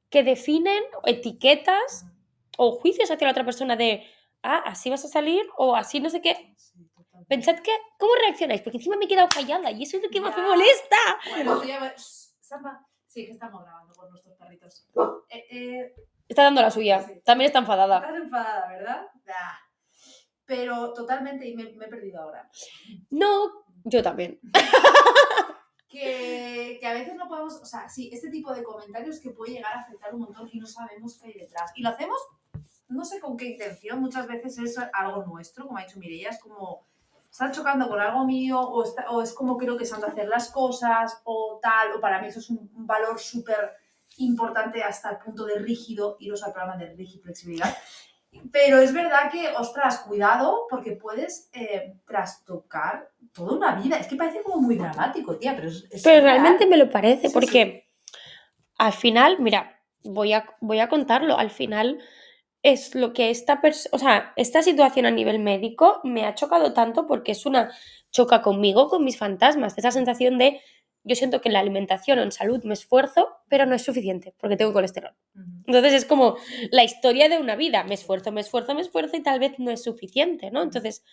que 0.10 0.24
definen 0.24 0.84
etiquetas 1.06 2.06
o 2.58 2.72
juicios 2.72 3.12
hacia 3.12 3.28
la 3.28 3.32
otra 3.32 3.46
persona 3.46 3.76
de, 3.76 4.04
ah, 4.42 4.64
así 4.66 4.90
vas 4.90 5.06
a 5.06 5.08
salir 5.08 5.46
o 5.58 5.76
así 5.76 6.00
no 6.00 6.10
sé 6.10 6.22
qué. 6.22 6.56
Pensad 7.28 7.60
que, 7.60 7.72
¿cómo 8.00 8.14
reaccionáis? 8.16 8.62
Porque 8.62 8.78
encima 8.78 8.96
me 8.96 9.06
he 9.06 9.08
quedado 9.08 9.28
callada 9.28 9.70
y 9.70 9.84
eso 9.84 9.98
es 9.98 10.04
lo 10.04 10.10
que 10.10 10.22
más 10.22 10.36
me 10.36 10.44
molesta. 10.44 10.98
Bueno, 11.30 11.64
ya 11.64 11.94
Samba. 12.42 12.88
Sí, 13.06 13.26
que 13.26 13.32
estamos 13.34 13.62
grabando 13.64 13.94
con 13.94 14.10
nuestros 14.10 14.36
perritos. 14.38 14.88
Eh, 15.30 15.46
eh, 15.52 15.96
Está 16.28 16.44
dando 16.44 16.62
la 16.62 16.72
suya, 16.72 17.02
Sí. 17.02 17.22
también 17.24 17.48
está 17.48 17.60
enfadada. 17.60 17.98
estás 18.00 18.16
enfadada, 18.16 18.68
¿verdad? 18.68 19.08
Pero 20.46 20.94
totalmente, 20.94 21.48
y 21.48 21.56
me, 21.56 21.66
me 21.74 21.86
he 21.86 21.90
perdido 21.90 22.22
ahora. 22.22 22.50
No, 23.10 23.66
yo 23.90 24.02
también. 24.04 24.40
Que, 25.90 26.78
que 26.82 26.86
a 26.88 26.94
veces 26.94 27.16
no 27.16 27.28
podemos, 27.30 27.56
o 27.62 27.66
sea, 27.66 27.88
sí, 27.88 28.10
este 28.12 28.30
tipo 28.30 28.54
de 28.54 28.62
comentarios 28.62 29.20
que 29.20 29.32
puede 29.32 29.54
llegar 29.54 29.74
a 29.74 29.80
afectar 29.80 30.14
un 30.14 30.22
montón 30.22 30.50
y 30.52 30.60
no 30.60 30.68
sabemos 30.68 31.18
qué 31.18 31.28
hay 31.30 31.34
detrás. 31.34 31.72
Y 31.76 31.82
lo 31.82 31.90
hacemos, 31.90 32.18
no 32.90 33.06
sé 33.06 33.20
con 33.22 33.38
qué 33.38 33.46
intención, 33.46 34.00
muchas 34.02 34.28
veces 34.28 34.58
es 34.60 34.78
algo 34.94 35.24
nuestro, 35.26 35.66
como 35.66 35.78
ha 35.80 35.84
dicho 35.86 35.98
Mireia, 35.98 36.30
es 36.30 36.40
como, 36.40 36.86
están 37.32 37.54
chocando 37.54 37.88
con 37.88 38.00
algo 38.02 38.26
mío, 38.26 38.60
o, 38.60 38.84
está- 38.84 39.10
o 39.12 39.22
es 39.22 39.32
como 39.34 39.58
creo 39.58 39.78
que 39.78 39.86
se 39.86 39.96
han 39.96 40.02
de 40.02 40.08
hacer 40.08 40.28
las 40.28 40.52
cosas, 40.52 41.22
o 41.24 41.58
tal, 41.62 41.94
o 41.94 42.02
para 42.02 42.22
mí 42.22 42.28
eso 42.28 42.40
es 42.40 42.50
un, 42.50 42.70
un 42.76 42.86
valor 42.86 43.18
súper 43.18 43.72
importante 44.18 44.84
hasta 44.84 45.10
el 45.12 45.18
punto 45.20 45.46
de 45.46 45.58
rígido, 45.60 46.18
iros 46.20 46.44
al 46.44 46.52
programa 46.52 46.78
de 46.78 46.94
rígido 46.96 47.24
flexibilidad. 47.24 47.76
Pero 48.52 48.80
es 48.80 48.94
verdad 48.94 49.32
que, 49.32 49.50
ostras, 49.58 50.00
cuidado, 50.00 50.68
porque 50.70 50.92
puedes 50.94 51.50
eh, 51.54 51.96
trastocar 52.06 53.10
toda 53.34 53.56
una 53.58 53.76
vida. 53.76 53.98
Es 53.98 54.08
que 54.08 54.16
parece 54.16 54.42
como 54.44 54.62
muy 54.62 54.76
dramático, 54.76 55.38
tía, 55.38 55.56
pero 55.56 55.70
es, 55.70 55.88
es 55.92 56.04
Pero 56.04 56.22
real. 56.22 56.42
realmente 56.42 56.66
me 56.66 56.78
lo 56.78 56.90
parece, 56.90 57.28
Sí, 57.28 57.34
porque 57.34 57.90
al 58.78 58.94
final, 58.94 59.38
mira, 59.40 59.82
voy 60.04 60.34
a, 60.34 60.46
voy 60.62 60.80
a 60.80 60.90
contarlo, 60.90 61.38
al 61.38 61.50
final 61.50 62.00
es 62.64 62.96
lo 62.96 63.14
que 63.14 63.30
esta 63.30 63.62
persona, 63.62 63.90
o 63.96 64.00
sea, 64.00 64.34
esta 64.36 64.62
situación 64.62 65.06
a 65.06 65.12
nivel 65.12 65.40
médico 65.40 66.00
me 66.04 66.26
ha 66.26 66.36
chocado 66.36 66.74
tanto 66.74 67.08
porque 67.08 67.32
es 67.32 67.46
una 67.46 67.72
choca 68.12 68.42
conmigo, 68.42 68.88
con 68.88 69.04
mis 69.04 69.18
fantasmas, 69.18 69.78
esa 69.78 69.92
sensación 69.92 70.38
de 70.38 70.60
yo 71.08 71.16
siento 71.16 71.42
que 71.42 71.50
en 71.50 71.54
la 71.54 71.60
alimentación 71.60 72.20
o 72.20 72.24
en 72.24 72.32
salud 72.32 72.64
me 72.64 72.74
esfuerzo, 72.74 73.30
pero 73.48 73.66
no 73.66 73.76
es 73.76 73.84
suficiente 73.84 74.34
porque 74.40 74.58
tengo 74.58 74.74
colesterol. 74.74 75.14
Entonces 75.66 75.94
es 75.94 76.06
como 76.06 76.38
la 76.72 76.84
historia 76.84 77.30
de 77.30 77.38
una 77.38 77.56
vida, 77.56 77.84
me 77.84 77.94
esfuerzo, 77.94 78.32
me 78.32 78.42
esfuerzo, 78.42 78.76
me 78.76 78.82
esfuerzo 78.82 79.16
y 79.16 79.24
tal 79.24 79.40
vez 79.40 79.58
no 79.58 79.72
es 79.72 79.84
suficiente, 79.84 80.52
¿no? 80.52 80.62
Entonces 80.62 81.04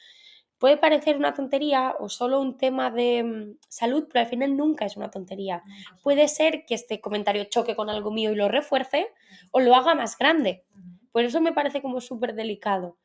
puede 0.59 0.77
parecer 0.77 1.17
una 1.17 1.35
tontería 1.35 1.95
o 1.99 2.09
solo 2.09 2.41
un 2.41 2.57
tema 2.57 2.91
de 2.91 3.23
mm, 3.23 3.59
salud, 3.69 4.07
pero 4.11 4.25
al 4.25 4.31
final 4.31 4.57
nunca 4.57 4.85
es 4.85 4.97
una 4.97 5.11
tontería. 5.11 5.63
Puede 6.03 6.27
ser 6.29 6.65
que 6.67 6.75
este 6.75 7.01
comentario 7.01 7.45
choque 7.45 7.77
con 7.77 7.91
algo 7.91 8.11
mío 8.11 8.33
y 8.33 8.37
lo 8.37 8.49
refuerce 8.49 9.09
o 9.51 9.61
lo 9.61 9.75
haga 9.75 9.95
más 9.95 10.19
grande. 10.19 10.65
Por 11.13 11.25
eso 11.25 11.41
me 11.41 11.53
parece 11.53 11.81
como 11.81 12.01
súper 12.01 12.35
delicado. 12.35 12.97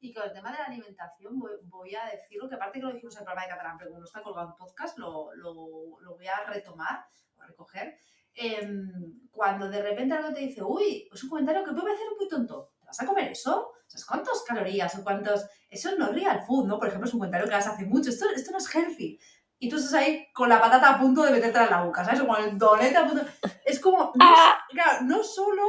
Y 0.00 0.12
con 0.12 0.24
el 0.24 0.32
tema 0.32 0.52
de 0.52 0.58
la 0.58 0.64
alimentación 0.64 1.38
voy, 1.38 1.52
voy 1.64 1.94
a 1.94 2.06
decirlo, 2.06 2.48
que 2.48 2.54
aparte 2.54 2.78
que 2.78 2.86
lo 2.86 2.92
dijimos 2.92 3.14
en 3.14 3.20
el 3.20 3.24
programa 3.24 3.46
de 3.46 3.52
Catalán, 3.52 3.76
pero 3.78 3.90
como 3.90 4.00
no 4.00 4.06
está 4.06 4.22
colgado 4.22 4.48
en 4.48 4.56
podcast, 4.56 4.98
lo, 4.98 5.34
lo, 5.34 6.00
lo 6.00 6.16
voy 6.16 6.26
a 6.26 6.44
retomar 6.44 7.04
o 7.36 7.42
recoger. 7.42 7.98
Em, 8.34 9.28
cuando 9.32 9.68
de 9.68 9.82
repente 9.82 10.14
algo 10.14 10.32
te 10.32 10.40
dice, 10.40 10.62
uy, 10.62 11.08
es 11.12 11.24
un 11.24 11.30
comentario 11.30 11.64
que 11.64 11.72
puede 11.72 11.86
parecer 11.86 12.06
muy 12.16 12.28
tonto, 12.28 12.70
¿te 12.78 12.86
vas 12.86 13.00
a 13.00 13.06
comer 13.06 13.32
eso? 13.32 13.72
¿Sabes 13.88 14.06
cuántas 14.06 14.42
calorías 14.46 14.94
o 14.96 15.02
cuántos...? 15.02 15.46
Eso 15.68 15.96
no 15.98 16.06
es 16.06 16.14
real 16.14 16.42
food, 16.46 16.66
¿no? 16.66 16.78
Por 16.78 16.88
ejemplo, 16.88 17.08
es 17.08 17.14
un 17.14 17.20
comentario 17.20 17.48
que 17.48 17.54
vas 17.54 17.66
a 17.66 17.72
hacer 17.72 17.86
mucho, 17.88 18.10
esto, 18.10 18.26
esto 18.30 18.52
no 18.52 18.58
es 18.58 18.72
healthy. 18.72 19.18
Y 19.58 19.68
tú 19.68 19.76
estás 19.76 19.94
ahí 19.94 20.28
con 20.32 20.48
la 20.48 20.60
patata 20.60 20.90
a 20.90 21.00
punto 21.00 21.24
de 21.24 21.32
meterte 21.32 21.58
en 21.58 21.70
la 21.70 21.82
boca, 21.82 22.04
¿sabes? 22.04 22.20
O 22.20 22.28
con 22.28 22.40
el 22.40 22.56
donete 22.56 22.96
a 22.96 23.06
punto... 23.06 23.24
Es 23.64 23.80
como... 23.80 24.12
No, 24.14 24.20
Ah. 24.20 24.54
Claro, 24.70 25.02
no 25.02 25.24
solo 25.24 25.64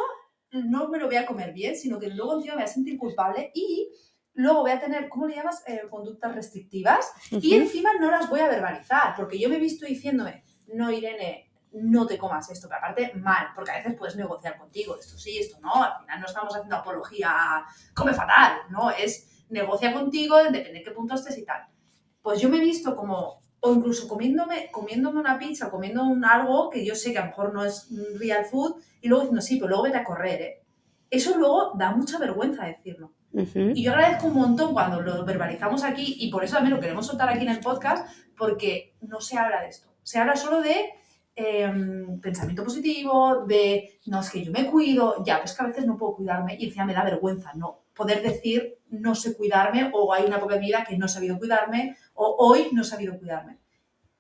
no 0.52 0.90
me 0.90 1.00
lo 1.00 1.08
voy 1.08 1.16
a 1.16 1.26
comer 1.26 1.54
bien, 1.54 1.76
sino 1.76 2.00
que 2.00 2.10
luego 2.10 2.36
encima 2.36 2.56
me 2.56 2.62
voy 2.62 2.70
a 2.70 2.74
sentir 2.74 2.98
culpable 2.98 3.52
y 3.54 3.90
luego 4.40 4.62
voy 4.62 4.72
a 4.72 4.80
tener, 4.80 5.10
¿cómo 5.10 5.28
le 5.28 5.36
llamas? 5.36 5.64
Eh, 5.68 5.82
conductas 5.90 6.34
restrictivas 6.34 7.12
y 7.30 7.56
Ujú. 7.56 7.64
encima 7.64 7.92
no 8.00 8.10
las 8.10 8.30
voy 8.30 8.40
a 8.40 8.48
verbalizar, 8.48 9.16
porque 9.16 9.38
yo 9.40 9.50
me 9.50 9.58
he 9.58 9.60
visto 9.60 9.86
diciéndome, 9.86 10.44
no, 10.74 10.92
Irene, 10.92 11.52
no 11.74 12.08
te 12.08 12.18
comas 12.18 12.50
esto, 12.50 12.68
pero 12.68 12.80
aparte 12.80 13.14
mal, 13.16 13.50
porque 13.54 13.72
a 13.72 13.76
veces 13.76 13.96
puedes 13.96 14.16
negociar 14.16 14.58
contigo, 14.58 14.98
esto 14.98 15.18
sí, 15.18 15.38
esto 15.38 15.60
no, 15.60 15.84
al 15.84 16.00
final 16.02 16.22
no 16.22 16.26
estamos 16.26 16.56
haciendo 16.56 16.78
apología 16.78 17.30
a 17.32 17.68
come 17.94 18.14
fatal, 18.14 18.60
no, 18.70 18.90
es 18.92 19.46
negocia 19.50 19.94
contigo, 19.94 20.38
depende 20.38 20.72
de 20.72 20.84
qué 20.84 20.92
punto 20.92 21.16
estés 21.16 21.38
y 21.38 21.46
tal. 21.46 21.68
Pues 22.22 22.40
yo 22.40 22.50
me 22.50 22.58
he 22.58 22.62
visto 22.62 22.96
como, 22.96 23.40
o 23.60 23.74
incluso 23.74 24.08
comiéndome, 24.08 24.72
comiéndome 24.72 25.20
una 25.20 25.38
pizza, 25.38 25.70
comiendo 25.70 26.04
un 26.04 26.24
algo 26.24 26.70
que 26.70 26.86
yo 26.86 26.96
sé 26.96 27.12
que 27.12 27.18
a 27.18 27.22
lo 27.24 27.28
mejor 27.28 27.54
no 27.54 27.64
es 27.66 27.90
real 28.18 28.46
food, 28.46 28.82
y 29.02 29.08
luego 29.10 29.24
diciendo, 29.24 29.42
sí, 29.42 29.58
pero 29.58 29.70
luego 29.70 29.84
vete 29.84 29.98
a 29.98 30.04
correr, 30.04 30.42
¿eh? 30.42 30.64
Eso 31.10 31.38
luego 31.38 31.74
da 31.76 31.92
mucha 31.92 32.20
vergüenza 32.20 32.66
decirlo. 32.66 33.14
Y 33.76 33.84
yo 33.84 33.92
agradezco 33.92 34.28
un 34.28 34.36
montón 34.36 34.74
cuando 34.74 35.02
lo 35.02 35.24
verbalizamos 35.26 35.84
aquí, 35.84 36.18
y 36.20 36.32
por 36.32 36.44
eso 36.44 36.56
también 36.56 36.76
lo 36.76 36.82
queremos 36.82 37.06
soltar 37.06 37.30
aquí 37.30 37.44
en 37.44 37.52
el 37.52 37.60
podcast, 37.60 38.10
porque 38.38 38.96
no 39.02 39.22
se 39.22 39.38
habla 39.38 39.62
de 39.62 39.70
esto. 39.70 39.90
Se 40.04 40.18
habla 40.18 40.36
solo 40.36 40.62
de 40.62 40.90
em, 41.36 42.20
pensamiento 42.20 42.64
positivo, 42.64 43.46
de 43.46 44.00
no 44.08 44.20
es 44.22 44.30
que 44.30 44.44
yo 44.44 44.52
me 44.52 44.66
cuido, 44.66 45.24
ya, 45.24 45.40
pues 45.40 45.54
que 45.54 45.64
a 45.64 45.68
veces 45.68 45.86
no 45.86 45.98
puedo 45.98 46.16
cuidarme 46.16 46.56
y 46.60 46.66
encima 46.66 46.86
me 46.86 46.94
da 46.94 47.04
vergüenza 47.04 47.54
no 47.54 47.84
poder 48.00 48.24
decir 48.24 48.80
no 48.90 49.14
sé 49.14 49.36
cuidarme 49.36 49.92
o 49.94 50.14
hay 50.14 50.26
una 50.26 50.38
época 50.38 50.56
de 50.56 50.62
mi 50.62 50.68
vida 50.68 50.86
que 50.88 50.98
no 50.98 51.06
he 51.06 51.10
sabido 51.10 51.38
cuidarme 51.38 51.98
o 52.14 52.36
hoy 52.40 52.70
no 52.72 52.82
he 52.82 52.86
sabido 52.86 53.20
cuidarme. 53.20 53.60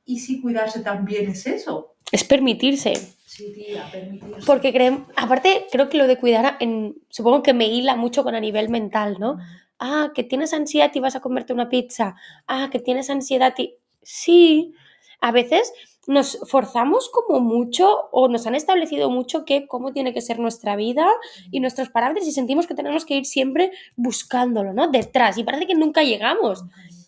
¿Y 0.03 0.19
si 0.19 0.41
cuidarse 0.41 0.81
también 0.81 1.29
es 1.29 1.47
eso? 1.47 1.95
Es 2.11 2.23
permitirse. 2.23 2.95
Sí, 3.25 3.53
tía, 3.53 3.89
permitirse. 3.91 4.45
Porque 4.45 4.73
creen, 4.73 5.05
aparte, 5.15 5.67
creo 5.71 5.89
que 5.89 5.97
lo 5.97 6.07
de 6.07 6.17
cuidar, 6.17 6.57
en, 6.59 6.95
supongo 7.09 7.43
que 7.43 7.53
me 7.53 7.67
hila 7.67 7.95
mucho 7.95 8.23
con 8.23 8.35
a 8.35 8.39
nivel 8.39 8.69
mental, 8.69 9.17
¿no? 9.19 9.37
Ah, 9.79 10.11
que 10.13 10.23
tienes 10.23 10.53
ansiedad 10.53 10.91
y 10.93 10.99
vas 10.99 11.15
a 11.15 11.21
comerte 11.21 11.53
una 11.53 11.69
pizza. 11.69 12.15
Ah, 12.47 12.69
que 12.71 12.79
tienes 12.79 13.09
ansiedad 13.09 13.53
y... 13.57 13.75
Sí, 14.01 14.73
a 15.21 15.31
veces 15.31 15.73
nos 16.09 16.39
forzamos 16.47 17.09
como 17.09 17.39
mucho 17.39 18.09
o 18.11 18.27
nos 18.29 18.47
han 18.47 18.55
establecido 18.55 19.11
mucho 19.11 19.45
que 19.45 19.67
cómo 19.67 19.93
tiene 19.93 20.11
que 20.13 20.21
ser 20.21 20.39
nuestra 20.39 20.75
vida 20.75 21.07
y 21.51 21.59
nuestros 21.59 21.89
parámetros 21.89 22.27
y 22.27 22.31
sentimos 22.31 22.65
que 22.65 22.73
tenemos 22.73 23.05
que 23.05 23.15
ir 23.15 23.25
siempre 23.25 23.71
buscándolo, 23.95 24.73
¿no? 24.73 24.87
Detrás 24.87 25.37
y 25.37 25.43
parece 25.43 25.67
que 25.67 25.75
nunca 25.75 26.03
llegamos. 26.03 26.63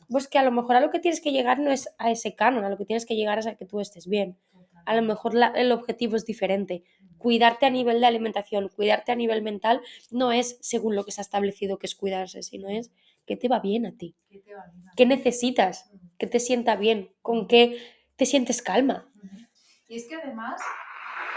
Pues 0.07 0.27
que 0.27 0.37
a 0.37 0.43
lo 0.43 0.51
mejor 0.51 0.75
a 0.75 0.81
lo 0.81 0.91
que 0.91 0.99
tienes 0.99 1.21
que 1.21 1.31
llegar 1.31 1.57
no 1.57 1.71
es 1.71 1.89
a 1.97 2.11
ese 2.11 2.35
canon, 2.35 2.63
a 2.63 2.69
lo 2.69 2.77
que 2.77 2.85
tienes 2.85 3.05
que 3.05 3.15
llegar 3.15 3.39
es 3.39 3.47
a 3.47 3.55
que 3.55 3.65
tú 3.65 3.79
estés 3.79 4.07
bien. 4.07 4.37
A 4.85 4.95
lo 4.95 5.01
mejor 5.01 5.33
la- 5.33 5.53
el 5.55 5.71
objetivo 5.71 6.15
es 6.15 6.25
diferente. 6.25 6.83
Cuidarte 7.17 7.65
a 7.65 7.69
nivel 7.69 7.99
de 7.99 8.07
alimentación, 8.07 8.69
cuidarte 8.69 9.11
a 9.11 9.15
nivel 9.15 9.41
mental, 9.43 9.81
no 10.09 10.31
es 10.31 10.57
según 10.61 10.95
lo 10.95 11.03
que 11.05 11.11
se 11.11 11.21
ha 11.21 11.23
establecido 11.23 11.77
que 11.77 11.85
es 11.87 11.95
cuidarse, 11.95 12.41
sino 12.43 12.67
es 12.69 12.91
que 13.25 13.37
te 13.37 13.47
va 13.47 13.59
bien 13.59 13.85
a 13.85 13.95
ti, 13.95 14.15
¿Qué 14.29 14.39
te 14.39 14.55
va 14.55 14.65
bien? 14.73 14.85
qué 14.95 15.05
necesitas, 15.05 15.91
que 16.17 16.25
te 16.27 16.39
sienta 16.39 16.75
bien, 16.75 17.13
con 17.21 17.47
qué 17.47 17.79
te 18.15 18.25
sientes 18.25 18.61
calma. 18.63 19.07
Y 19.87 19.95
es 19.97 20.07
que 20.07 20.15
además, 20.15 20.59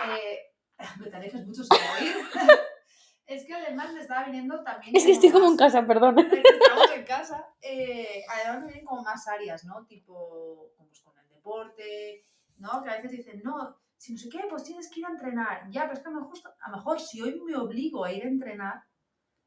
eh, 0.08 0.38
me 1.00 1.08
te 1.10 1.16
alejas 1.16 1.46
mucho 1.46 1.62
sin 1.64 1.72
oír. 2.00 2.14
es 3.26 3.44
que 3.44 3.52
además 3.54 3.92
me 3.92 4.00
estaba 4.00 4.24
viniendo 4.24 4.62
también. 4.64 4.96
Es 4.96 5.04
que 5.04 5.12
estoy 5.12 5.30
como 5.30 5.44
en 5.46 5.50
más- 5.56 5.58
casa, 5.58 5.86
perdón. 5.86 6.18
Estamos 6.18 6.90
en 6.94 7.04
casa. 7.04 7.46
eh, 7.60 8.22
además 8.28 8.60
me 8.62 8.66
vienen 8.68 8.86
como 8.86 9.02
más 9.02 9.26
áreas, 9.28 9.64
¿no? 9.64 9.84
Tipo, 9.86 10.70
pues 10.78 11.00
con 11.00 11.16
el 11.18 11.28
deporte, 11.28 12.24
¿no? 12.58 12.82
Que 12.82 12.90
a 12.90 12.96
veces 12.96 13.10
dicen, 13.12 13.42
no, 13.44 13.76
si 13.96 14.12
no 14.12 14.18
sé 14.18 14.28
qué, 14.28 14.40
pues 14.48 14.64
tienes 14.64 14.90
que 14.90 15.00
ir 15.00 15.06
a 15.06 15.10
entrenar. 15.10 15.70
Ya, 15.70 15.82
pero 15.82 15.94
es 15.94 16.00
que 16.00 16.08
a 16.08 16.12
lo 16.12 16.20
mejor, 16.20 16.38
a 16.60 16.70
lo 16.70 16.76
mejor 16.76 17.00
si 17.00 17.20
hoy 17.20 17.40
me 17.46 17.56
obligo 17.56 18.04
a 18.04 18.12
ir 18.12 18.24
a 18.24 18.28
entrenar, 18.28 18.82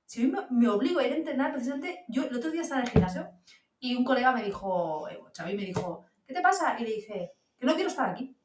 si 0.05 0.23
hoy 0.23 0.31
me, 0.31 0.39
me 0.49 0.69
obligo 0.69 0.99
a 0.99 1.05
ir 1.07 1.13
a 1.13 1.17
entrenar, 1.17 1.51
precisamente, 1.51 2.05
yo 2.07 2.23
el 2.23 2.35
otro 2.35 2.49
día 2.51 2.61
estaba 2.61 2.81
en 2.81 2.87
el 2.87 2.91
gimnasio 2.93 3.29
y 3.79 3.95
un 3.95 4.03
colega 4.03 4.31
me 4.31 4.43
dijo, 4.43 5.07
eh, 5.09 5.19
Xavi 5.35 5.55
me 5.55 5.65
dijo, 5.65 6.05
¿qué 6.25 6.33
te 6.33 6.41
pasa? 6.41 6.77
Y 6.79 6.83
le 6.83 6.91
dije, 6.91 7.33
que 7.57 7.65
no 7.65 7.75
quiero 7.75 7.89
estar 7.89 8.09
aquí. 8.09 8.35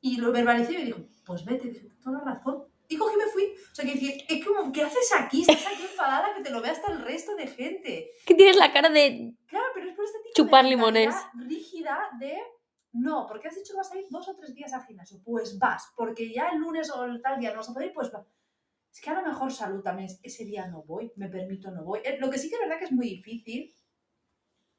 Y 0.00 0.18
lo 0.18 0.32
verbalicé 0.32 0.74
y 0.74 0.78
me 0.78 0.84
dijo, 0.84 1.00
pues 1.24 1.44
vete, 1.44 1.68
dije, 1.68 1.88
toda 2.02 2.18
la 2.18 2.34
razón. 2.34 2.64
Y 2.90 2.96
cogí 2.96 3.14
y 3.14 3.18
me 3.18 3.26
fui. 3.26 3.44
O 3.70 3.74
sea, 3.74 3.84
que 3.84 3.92
decir, 3.92 4.14
es 4.28 4.44
como, 4.46 4.72
¿qué 4.72 4.82
haces 4.82 5.12
aquí? 5.18 5.42
Estás 5.42 5.66
aquí 5.66 5.82
enfadada 5.82 6.34
que 6.34 6.42
te 6.42 6.50
lo 6.50 6.62
vea 6.62 6.72
hasta 6.72 6.90
el 6.90 7.02
resto 7.02 7.34
de 7.36 7.46
gente. 7.46 8.10
Que 8.24 8.34
tienes 8.34 8.56
la 8.56 8.72
cara 8.72 8.88
de... 8.88 9.34
Claro, 9.46 9.66
pero 9.74 9.90
es 9.90 9.94
por 9.96 10.04
este 10.04 10.18
tipo 10.20 10.32
Chupar 10.34 10.64
de 10.64 10.70
limones. 10.70 11.14
rígida 11.34 11.98
de 12.18 12.38
no, 12.98 13.26
porque 13.26 13.48
has 13.48 13.54
dicho 13.54 13.72
que 13.72 13.78
vas 13.78 13.92
a 13.92 13.98
ir 13.98 14.06
dos 14.10 14.28
o 14.28 14.34
tres 14.36 14.54
días 14.54 14.72
al 14.72 14.84
gimnasio. 14.84 15.20
Pues 15.24 15.58
vas, 15.58 15.92
porque 15.96 16.32
ya 16.32 16.48
el 16.48 16.58
lunes 16.58 16.90
o 16.90 17.04
el 17.04 17.20
tal 17.22 17.38
día 17.38 17.50
no 17.50 17.58
vas 17.58 17.68
a 17.68 17.72
poder 17.72 17.88
ir, 17.88 17.94
pues 17.94 18.12
va. 18.12 18.24
Es 18.92 19.00
que 19.00 19.10
a 19.10 19.20
lo 19.20 19.26
mejor 19.28 19.52
salud 19.52 19.82
también 19.82 20.06
es, 20.06 20.18
ese 20.22 20.44
día 20.44 20.66
no 20.66 20.82
voy, 20.82 21.12
me 21.16 21.28
permito 21.28 21.70
no 21.70 21.84
voy. 21.84 22.00
Eh, 22.04 22.16
Lo 22.18 22.30
que 22.30 22.38
sí 22.38 22.48
que 22.48 22.56
es 22.56 22.60
verdad 22.62 22.78
que 22.78 22.86
es 22.86 22.92
muy 22.92 23.08
difícil 23.08 23.74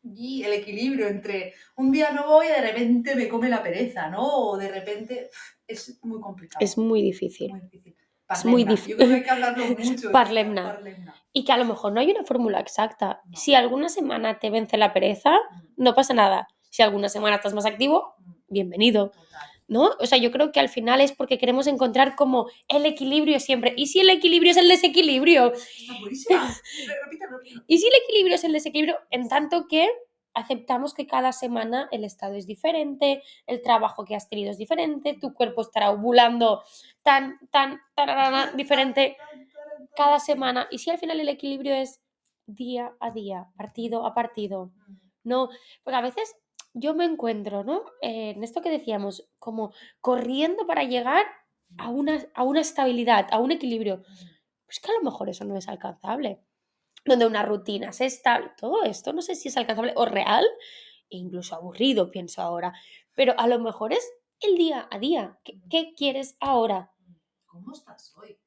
y 0.02 0.44
el 0.44 0.54
equilibrio 0.54 1.08
entre 1.08 1.54
un 1.76 1.92
día 1.92 2.12
no 2.12 2.28
voy 2.28 2.48
y 2.48 2.50
de 2.50 2.62
repente 2.62 3.16
me 3.16 3.28
come 3.28 3.50
la 3.50 3.62
pereza, 3.62 4.10
¿no? 4.10 4.26
O 4.26 4.58
de 4.58 4.70
repente 4.70 5.30
es 5.68 6.00
muy 6.04 6.20
complicado. 6.22 6.64
Es 6.64 6.78
muy 6.78 7.02
difícil. 7.02 7.52
muy 7.52 7.62
difícil. 7.62 7.96
es 8.30 8.46
muy 8.46 8.64
Parlemna. 8.66 8.72
difícil. 8.72 8.92
Yo 8.92 8.98
creo 8.98 9.10
que 9.10 9.16
hay 9.16 9.24
que 9.24 9.30
hablarlo 9.30 9.66
mucho. 9.78 10.12
Parlemna. 10.12 10.64
Parlemna. 10.74 11.16
Y 11.34 11.46
que 11.46 11.52
a 11.52 11.58
lo 11.58 11.66
mejor 11.66 11.94
no 11.94 12.00
hay 12.00 12.12
una 12.12 12.24
fórmula 12.24 12.60
exacta. 12.60 13.22
No. 13.26 13.38
Si 13.38 13.56
alguna 13.56 13.90
semana 13.90 14.40
te 14.40 14.50
vence 14.50 14.78
la 14.78 14.94
pereza, 14.94 15.38
no 15.78 15.94
pasa 15.94 16.14
nada. 16.14 16.48
Si 16.70 16.82
alguna 16.82 17.10
semana 17.10 17.36
estás 17.36 17.54
más 17.54 17.66
activo, 17.66 18.16
Mm, 18.20 18.34
bienvenido. 18.50 19.12
¿No? 19.68 19.92
O 20.00 20.08
sea, 20.08 20.18
yo 20.18 20.32
creo 20.32 20.52
que 20.52 20.60
al 20.60 20.70
final 20.70 21.00
es 21.00 21.12
porque 21.12 21.38
queremos 21.38 21.68
encontrar 21.68 22.16
como 22.16 22.50
el 22.68 22.88
equilibrio 22.88 23.40
siempre. 23.40 23.76
¿Y 23.78 23.86
si 23.86 24.00
el 24.00 24.10
equilibrio 24.10 24.50
es 24.50 24.58
el 24.58 24.68
desequilibrio? 24.68 25.54
¿Y 27.68 27.78
si 27.78 27.88
el 27.88 27.94
equilibrio 28.04 28.36
es 28.36 28.44
el 28.44 28.54
desequilibrio? 28.54 28.98
En 29.12 29.30
tanto 29.30 29.68
que 29.68 29.88
aceptamos 30.34 30.96
que 30.96 31.06
cada 31.06 31.32
semana 31.34 31.88
el 31.92 32.04
estado 32.04 32.34
es 32.34 32.48
diferente, 32.48 33.22
el 33.46 33.62
trabajo 33.62 34.06
que 34.06 34.16
has 34.16 34.28
tenido 34.28 34.50
es 34.50 34.58
diferente, 34.58 35.18
tu 35.22 35.36
cuerpo 35.36 35.62
estará 35.62 35.92
ovulando 35.92 36.64
tan, 37.04 37.38
tan, 37.52 37.80
tararara, 37.94 38.52
diferente 38.54 39.18
cada 39.96 40.20
semana. 40.20 40.68
¿Y 40.72 40.80
si 40.80 40.90
al 40.90 40.98
final 40.98 41.20
el 41.20 41.30
equilibrio 41.30 41.76
es 41.76 42.02
día 42.48 42.92
a 43.00 43.12
día, 43.12 43.50
partido 43.56 44.08
a 44.08 44.16
partido? 44.16 44.72
No, 45.24 45.50
porque 45.84 45.98
a 45.98 46.02
veces 46.02 46.36
yo 46.80 46.94
me 46.94 47.06
encuentro, 47.06 47.64
¿no? 47.64 47.84
Eh, 48.02 48.32
en 48.32 48.44
esto 48.44 48.62
que 48.62 48.70
decíamos, 48.70 49.30
como 49.38 49.74
corriendo 50.02 50.66
para 50.66 50.84
llegar 50.84 51.26
a 51.78 51.90
una, 51.90 52.26
a 52.34 52.44
una 52.44 52.62
estabilidad, 52.62 53.28
a 53.32 53.40
un 53.40 53.52
equilibrio. 53.52 54.02
Pues 54.66 54.80
que 54.80 54.92
a 54.92 54.96
lo 54.96 55.02
mejor 55.02 55.30
eso 55.30 55.46
no 55.46 55.58
es 55.58 55.68
alcanzable. 55.68 56.44
Donde 57.06 57.26
una 57.26 57.44
rutina 57.44 57.90
es 57.90 58.02
estable, 58.02 58.52
todo 58.58 58.84
esto 58.84 59.14
no 59.14 59.22
sé 59.22 59.36
si 59.36 59.48
es 59.48 59.58
alcanzable 59.58 59.94
o 59.96 60.06
real, 60.06 60.46
e 61.10 61.18
incluso 61.18 61.56
aburrido, 61.56 62.12
pienso 62.12 62.42
ahora. 62.42 62.74
Pero 63.16 63.34
a 63.38 63.48
lo 63.48 63.60
mejor 63.60 63.94
es 63.94 64.12
el 64.42 64.58
día 64.58 64.88
a 64.92 65.00
día. 65.00 65.40
¿Qué, 65.44 65.60
qué 65.70 65.94
quieres 65.96 66.38
ahora? 66.40 66.94
¿Cómo 67.46 67.74
estás 67.74 68.14
hoy? 68.16 68.38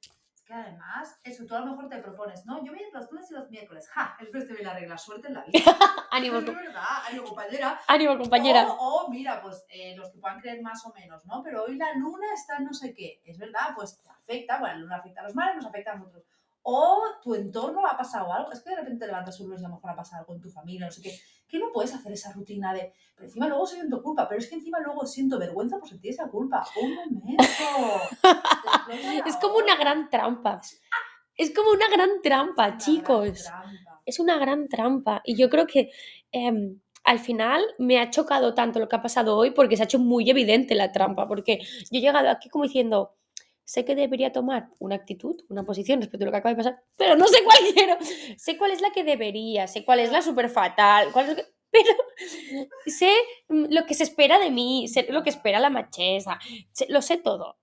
Que 0.52 0.58
además, 0.58 1.18
eso 1.24 1.46
tú 1.46 1.54
a 1.54 1.60
lo 1.60 1.68
mejor 1.68 1.88
te 1.88 1.96
propones, 1.96 2.44
¿no? 2.44 2.62
Yo 2.62 2.72
voy 2.72 2.82
a 2.82 2.86
ir 2.86 2.92
los 2.92 3.10
lunes 3.10 3.30
y 3.30 3.32
los 3.32 3.48
miércoles. 3.48 3.88
¡Ja! 3.88 4.18
El 4.20 4.30
te 4.30 4.52
ve 4.52 4.62
la 4.62 4.74
regla, 4.74 4.98
suerte 4.98 5.28
en 5.28 5.32
la 5.32 5.44
vida. 5.44 5.64
Ánimo, 6.10 6.40
es 6.40 6.44
verdad, 6.44 6.82
ánimo, 7.08 7.24
compañera. 7.24 7.80
ánimo 7.88 8.18
compañera. 8.18 8.66
O, 8.68 9.06
o, 9.06 9.08
mira, 9.08 9.40
pues 9.40 9.64
eh, 9.70 9.96
los 9.96 10.10
que 10.10 10.18
puedan 10.18 10.40
creer 10.40 10.60
más 10.60 10.84
o 10.84 10.92
menos, 10.92 11.24
¿no? 11.24 11.42
Pero 11.42 11.64
hoy 11.64 11.76
la 11.76 11.94
luna 11.94 12.26
está 12.34 12.58
en 12.58 12.66
no 12.66 12.74
sé 12.74 12.92
qué. 12.92 13.22
Es 13.24 13.38
verdad, 13.38 13.68
pues 13.74 14.02
te 14.02 14.10
afecta, 14.10 14.58
bueno, 14.58 14.74
la 14.74 14.80
luna 14.82 14.96
afecta 14.96 15.22
a 15.22 15.24
los 15.24 15.34
mares, 15.34 15.56
nos 15.56 15.64
afecta 15.64 15.92
a 15.92 15.96
nosotros. 15.96 16.22
O 16.60 17.02
tu 17.22 17.34
entorno 17.34 17.86
ha 17.86 17.96
pasado 17.96 18.30
algo, 18.30 18.52
es 18.52 18.60
que 18.60 18.68
de 18.68 18.76
repente 18.76 19.00
te 19.00 19.06
levantas 19.06 19.40
un 19.40 19.46
lunes 19.46 19.62
y 19.62 19.64
a 19.64 19.68
lo 19.68 19.76
mejor 19.76 19.90
ha 19.92 19.96
pasado 19.96 20.20
algo 20.20 20.34
en 20.34 20.42
tu 20.42 20.50
familia, 20.50 20.84
no 20.84 20.92
sé 20.92 21.00
qué. 21.00 21.18
Que 21.52 21.58
no 21.58 21.70
puedes 21.70 21.94
hacer 21.94 22.10
esa 22.12 22.32
rutina 22.32 22.72
de. 22.72 22.94
Pero 23.14 23.26
encima 23.26 23.46
luego 23.46 23.66
siento 23.66 24.02
culpa, 24.02 24.26
pero 24.26 24.40
es 24.40 24.48
que 24.48 24.54
encima 24.54 24.80
luego 24.80 25.04
siento 25.04 25.38
vergüenza 25.38 25.78
por 25.78 25.86
sentir 25.86 26.10
esa 26.12 26.28
culpa. 26.28 26.64
¡Un 26.82 26.94
momento! 26.94 27.44
Es 29.26 29.36
como 29.36 29.56
una 29.56 29.76
gran 29.76 30.08
trampa. 30.08 30.62
Es 31.36 31.54
como 31.54 31.70
una 31.72 31.88
gran 31.90 32.22
trampa, 32.22 32.62
Una 32.62 32.66
gran 32.68 32.78
chicos. 32.78 33.44
trampa. 33.44 34.00
Es 34.06 34.18
una 34.18 34.38
gran 34.38 34.66
trampa. 34.68 35.20
Y 35.26 35.36
yo 35.36 35.50
creo 35.50 35.66
que 35.66 35.90
em, 36.32 36.80
al 37.04 37.18
final 37.18 37.62
me 37.78 38.00
ha 38.00 38.08
chocado 38.10 38.54
tanto 38.54 38.78
lo 38.78 38.88
que 38.88 38.96
ha 38.96 39.02
pasado 39.02 39.36
hoy 39.36 39.50
porque 39.50 39.76
se 39.76 39.82
ha 39.82 39.84
hecho 39.84 39.98
muy 39.98 40.28
evidente 40.30 40.74
la 40.74 40.90
trampa. 40.90 41.28
Porque 41.28 41.58
yo 41.90 41.98
he 41.98 42.00
llegado 42.00 42.30
aquí 42.30 42.48
como 42.48 42.64
diciendo, 42.64 43.14
sé 43.64 43.84
que 43.84 43.94
debería 43.94 44.32
tomar 44.32 44.68
una 44.78 44.96
actitud, 44.96 45.36
una 45.48 45.64
posición 45.64 46.00
respecto 46.00 46.24
a 46.24 46.26
lo 46.26 46.32
que 46.32 46.38
acaba 46.38 46.54
de 46.54 46.56
pasar, 46.62 46.82
pero 46.96 47.16
no 47.16 47.26
sé 47.28 47.42
cuál 47.44 47.58
quiero. 47.74 47.96
Sé 48.36 48.56
cuál 48.58 48.70
es 48.72 48.80
la 48.80 48.90
que 48.90 49.04
debería, 49.04 49.66
sé 49.66 49.84
cuál 49.84 50.00
es 50.00 50.12
la 50.12 50.22
super 50.22 50.48
fatal, 50.48 51.12
cuál 51.12 51.30
es 51.30 51.36
que- 51.36 51.46
pero 51.72 51.94
sé 52.86 53.10
mm, 53.48 53.66
lo 53.70 53.86
que 53.86 53.94
se 53.94 54.02
espera 54.04 54.38
de 54.38 54.50
mí, 54.50 54.88
sé 54.88 55.06
lo 55.10 55.22
que 55.22 55.30
espera 55.30 55.58
la 55.60 55.70
machesa, 55.70 56.38
lo 56.88 57.00
sé 57.02 57.16
todo 57.16 57.58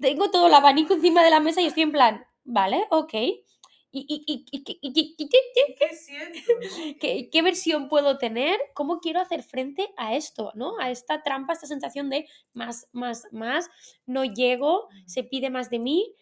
tengo 0.00 0.30
todo 0.30 0.48
el 0.48 0.54
abanico 0.54 0.94
encima 0.94 1.22
de 1.22 1.30
la 1.30 1.40
mesa 1.40 1.60
y 1.60 1.66
estoy 1.66 1.84
en 1.84 1.92
plan, 1.92 2.24
vale, 2.44 2.84
ok. 2.90 3.14
¿Qué 7.00 7.42
versión 7.42 7.88
puedo 7.88 8.18
tener? 8.18 8.58
¿Cómo 8.74 9.00
quiero 9.00 9.20
hacer 9.20 9.42
frente 9.42 9.88
a 9.96 10.14
esto, 10.14 10.52
¿no? 10.54 10.78
A 10.78 10.90
esta 10.90 11.22
trampa, 11.22 11.52
esta 11.52 11.66
sensación 11.66 12.10
de 12.10 12.26
más, 12.52 12.88
más, 12.92 13.26
más, 13.32 13.70
no 14.06 14.24
llego, 14.24 14.88
se 15.06 15.24
pide 15.24 15.50
más 15.50 15.70
de 15.70 15.78
mí, 15.78 16.14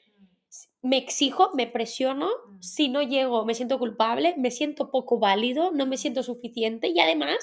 me 0.82 0.98
exijo, 0.98 1.50
me 1.54 1.66
presiono, 1.66 2.28
si 2.60 2.88
no 2.88 3.02
llego 3.02 3.44
me 3.44 3.54
siento 3.54 3.78
culpable, 3.78 4.34
me 4.36 4.50
siento 4.50 4.90
poco 4.90 5.18
válido, 5.18 5.72
no 5.72 5.86
me 5.86 5.96
siento 5.96 6.22
suficiente 6.22 6.88
y 6.88 7.00
además 7.00 7.38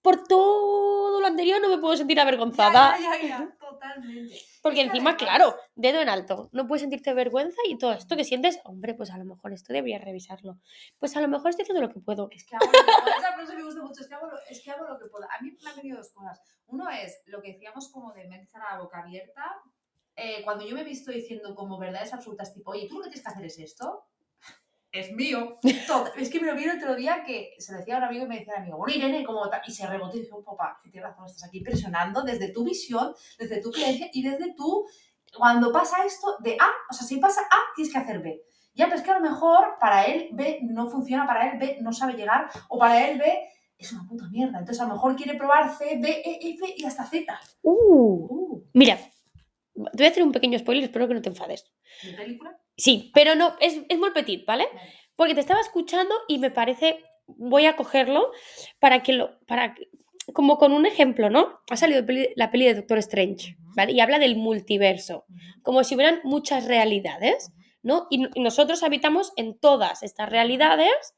por 0.00 0.24
todo 0.24 1.20
lo 1.20 1.26
anterior 1.26 1.60
no 1.60 1.68
me 1.68 1.78
puedo 1.78 1.96
sentir 1.96 2.20
avergonzada. 2.20 2.98
ya, 3.00 3.20
ya, 3.20 3.28
ya, 3.28 3.56
totalmente. 3.84 4.36
Porque 4.62 4.82
encima, 4.82 5.16
claro, 5.16 5.56
dedo 5.74 6.00
en 6.00 6.08
alto, 6.08 6.48
no 6.52 6.66
puedes 6.66 6.82
sentirte 6.82 7.12
vergüenza 7.14 7.60
y 7.68 7.78
todo 7.78 7.92
esto 7.92 8.16
que 8.16 8.24
sientes, 8.24 8.58
hombre, 8.64 8.94
pues 8.94 9.10
a 9.10 9.18
lo 9.18 9.24
mejor 9.24 9.52
esto 9.52 9.72
debería 9.72 9.98
revisarlo. 9.98 10.58
Pues 10.98 11.16
a 11.16 11.20
lo 11.20 11.28
mejor 11.28 11.50
estoy 11.50 11.64
haciendo 11.64 11.82
lo 11.82 11.92
que 11.92 12.00
puedo. 12.00 12.28
Es 12.30 12.44
que 12.46 12.56
hago 12.56 12.66
lo 12.66 12.72
que 12.72 12.78
puedo. 12.84 13.18
Esa 13.18 13.32
frase 13.34 13.56
me 13.56 13.64
gusta 13.64 13.82
mucho. 13.82 14.00
Es 14.00 14.08
que, 14.08 14.14
hago 14.14 14.26
lo, 14.26 14.36
es 14.48 14.62
que 14.62 14.70
hago 14.70 14.86
lo 14.86 14.98
que 14.98 15.06
puedo. 15.06 15.24
A 15.24 15.42
mí 15.42 15.56
me 15.62 15.70
han 15.70 15.76
venido 15.76 15.98
dos 15.98 16.10
cosas. 16.12 16.40
Uno 16.66 16.88
es 16.90 17.22
lo 17.26 17.42
que 17.42 17.52
decíamos 17.52 17.90
como 17.90 18.12
de 18.12 18.26
mente 18.26 18.56
a 18.56 18.74
la 18.74 18.80
boca 18.80 19.00
abierta. 19.00 19.44
Eh, 20.16 20.42
cuando 20.44 20.64
yo 20.66 20.74
me 20.74 20.82
he 20.82 20.84
visto 20.84 21.10
diciendo 21.10 21.54
como 21.54 21.78
verdades 21.78 22.12
absolutas, 22.12 22.54
tipo, 22.54 22.70
oye, 22.70 22.86
tú 22.88 22.98
lo 22.98 23.04
que 23.04 23.10
tienes 23.10 23.24
que 23.24 23.32
hacer 23.32 23.44
es 23.44 23.58
esto, 23.58 24.06
es 24.94 25.12
mío. 25.12 25.58
Todo. 25.86 26.06
Es 26.16 26.30
que 26.30 26.40
me 26.40 26.46
lo 26.46 26.54
vi 26.54 26.64
el 26.64 26.76
otro 26.76 26.94
día 26.94 27.24
que 27.26 27.54
se 27.58 27.72
lo 27.72 27.78
decía 27.78 27.96
a 27.96 27.98
un 27.98 28.04
amigo 28.04 28.24
y 28.24 28.28
me 28.28 28.38
decía 28.38 28.54
amigo, 28.56 28.78
bueno, 28.78 28.94
Irene, 28.94 29.24
como 29.24 29.48
tal, 29.50 29.60
y 29.66 29.72
se 29.72 29.86
rebotó 29.86 30.16
y 30.16 30.20
dije, 30.20 30.32
oh, 30.32 30.42
papá, 30.42 30.80
que 30.82 30.90
tienes 30.90 31.10
razón, 31.10 31.26
estás 31.26 31.44
aquí 31.44 31.60
presionando 31.60 32.22
desde 32.22 32.50
tu 32.50 32.64
visión, 32.64 33.14
desde 33.38 33.60
tu 33.60 33.70
creencia 33.72 34.08
y 34.12 34.22
desde 34.22 34.54
tu, 34.54 34.86
cuando 35.36 35.72
pasa 35.72 36.04
esto 36.06 36.36
de 36.40 36.56
A, 36.60 36.70
o 36.90 36.94
sea, 36.94 37.06
si 37.06 37.16
pasa 37.16 37.40
A, 37.42 37.74
tienes 37.74 37.92
que 37.92 37.98
hacer 37.98 38.20
B. 38.20 38.40
Ya, 38.74 38.86
pero 38.86 38.96
es 38.96 39.02
que 39.02 39.10
a 39.10 39.18
lo 39.18 39.30
mejor 39.30 39.76
para 39.78 40.04
él 40.04 40.30
B 40.32 40.60
no 40.62 40.88
funciona, 40.88 41.26
para 41.26 41.50
él 41.50 41.58
B 41.58 41.78
no 41.80 41.92
sabe 41.92 42.14
llegar, 42.14 42.48
o 42.68 42.78
para 42.78 43.08
él 43.08 43.18
B 43.18 43.48
es 43.76 43.92
una 43.92 44.06
puta 44.08 44.28
mierda. 44.30 44.58
Entonces 44.58 44.80
a 44.80 44.86
lo 44.86 44.94
mejor 44.94 45.16
quiere 45.16 45.36
probar 45.36 45.76
C, 45.76 45.98
B, 46.00 46.22
E, 46.24 46.54
F 46.54 46.74
y 46.76 46.84
hasta 46.84 47.04
Z. 47.04 47.38
Uh, 47.62 48.44
Uh, 48.54 48.62
mira, 48.72 48.98
te 49.74 49.96
voy 49.96 50.06
a 50.06 50.10
hacer 50.10 50.22
un 50.22 50.32
pequeño 50.32 50.58
spoiler, 50.58 50.84
espero 50.84 51.08
que 51.08 51.14
no 51.14 51.22
te 51.22 51.28
enfades. 51.28 51.70
¿De 52.02 52.12
película? 52.14 52.58
Sí, 52.76 53.10
pero 53.14 53.34
no, 53.34 53.56
es, 53.60 53.80
es 53.88 53.98
muy 53.98 54.10
petit, 54.12 54.44
¿vale? 54.46 54.66
Vale. 54.72 54.92
Porque 55.16 55.34
te 55.34 55.40
estaba 55.40 55.60
escuchando 55.60 56.14
y 56.28 56.38
me 56.38 56.50
parece, 56.50 57.00
voy 57.26 57.66
a 57.66 57.76
cogerlo 57.76 58.30
para 58.80 59.02
que 59.02 59.12
lo, 59.12 59.38
para 59.46 59.74
como 60.32 60.56
con 60.58 60.72
un 60.72 60.86
ejemplo, 60.86 61.28
¿no? 61.30 61.60
Ha 61.70 61.76
salido 61.76 62.04
peli- 62.06 62.30
la 62.36 62.50
peli 62.50 62.64
de 62.66 62.74
Doctor 62.74 62.98
Strange. 62.98 63.56
¿vale? 63.76 63.92
Y 63.92 64.00
habla 64.00 64.18
del 64.18 64.36
multiverso, 64.36 65.24
como 65.62 65.84
si 65.84 65.94
hubieran 65.94 66.20
muchas 66.24 66.66
realidades. 66.66 67.52
¿no? 67.82 68.06
Y 68.10 68.18
nosotros 68.40 68.82
habitamos 68.82 69.32
en 69.36 69.58
todas 69.58 70.02
estas 70.02 70.30
realidades, 70.30 71.14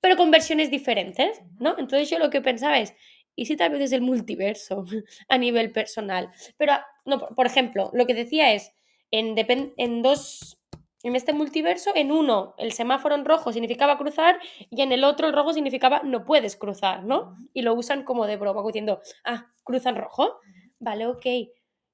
pero 0.00 0.16
con 0.16 0.30
versiones 0.30 0.70
diferentes, 0.70 1.40
¿no? 1.58 1.74
Entonces 1.76 2.08
yo 2.08 2.20
lo 2.20 2.30
que 2.30 2.40
pensaba 2.40 2.78
es, 2.78 2.94
¿y 3.36 3.46
si 3.46 3.56
tal 3.56 3.70
vez 3.72 3.82
es 3.82 3.92
el 3.92 4.02
multiverso 4.02 4.84
a 5.28 5.38
nivel 5.38 5.72
personal? 5.72 6.30
Pero, 6.56 6.72
ah, 6.72 6.86
no, 7.04 7.18
por 7.20 7.46
ejemplo, 7.46 7.90
lo 7.92 8.06
que 8.06 8.14
decía 8.14 8.52
es, 8.52 8.72
en, 9.10 9.36
en 9.76 10.02
dos, 10.02 10.58
en 11.02 11.16
este 11.16 11.32
multiverso, 11.32 11.90
en 11.94 12.12
uno 12.12 12.54
el 12.58 12.72
semáforo 12.72 13.14
en 13.14 13.24
rojo 13.24 13.52
significaba 13.52 13.98
cruzar 13.98 14.38
y 14.70 14.82
en 14.82 14.92
el 14.92 15.04
otro 15.04 15.26
el 15.26 15.34
rojo 15.34 15.52
significaba 15.52 16.02
no 16.04 16.24
puedes 16.24 16.56
cruzar, 16.56 17.04
¿no? 17.04 17.36
Y 17.52 17.62
lo 17.62 17.74
usan 17.74 18.04
como 18.04 18.26
de 18.26 18.36
broma, 18.36 18.62
diciendo, 18.66 19.00
ah, 19.24 19.52
cruzan 19.64 19.96
rojo, 19.96 20.38
vale, 20.78 21.06
ok. 21.06 21.26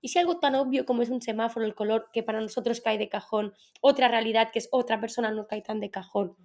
¿Y 0.01 0.09
si 0.09 0.19
algo 0.19 0.39
tan 0.39 0.55
obvio 0.55 0.87
como 0.87 1.03
es 1.03 1.11
un 1.11 1.21
semáforo, 1.21 1.67
el 1.67 1.75
color 1.75 2.09
que 2.13 2.23
para 2.23 2.41
nosotros 2.41 2.81
cae 2.81 2.99
de 2.99 3.09
cajón, 3.09 3.55
otra 3.81 4.09
realidad 4.09 4.51
que 4.53 4.61
es 4.61 4.69
otra 4.71 5.01
persona 5.01 5.33
no 5.33 5.47
cae 5.49 5.63
tan 5.63 5.81
de 5.81 5.91
cajón? 5.91 6.37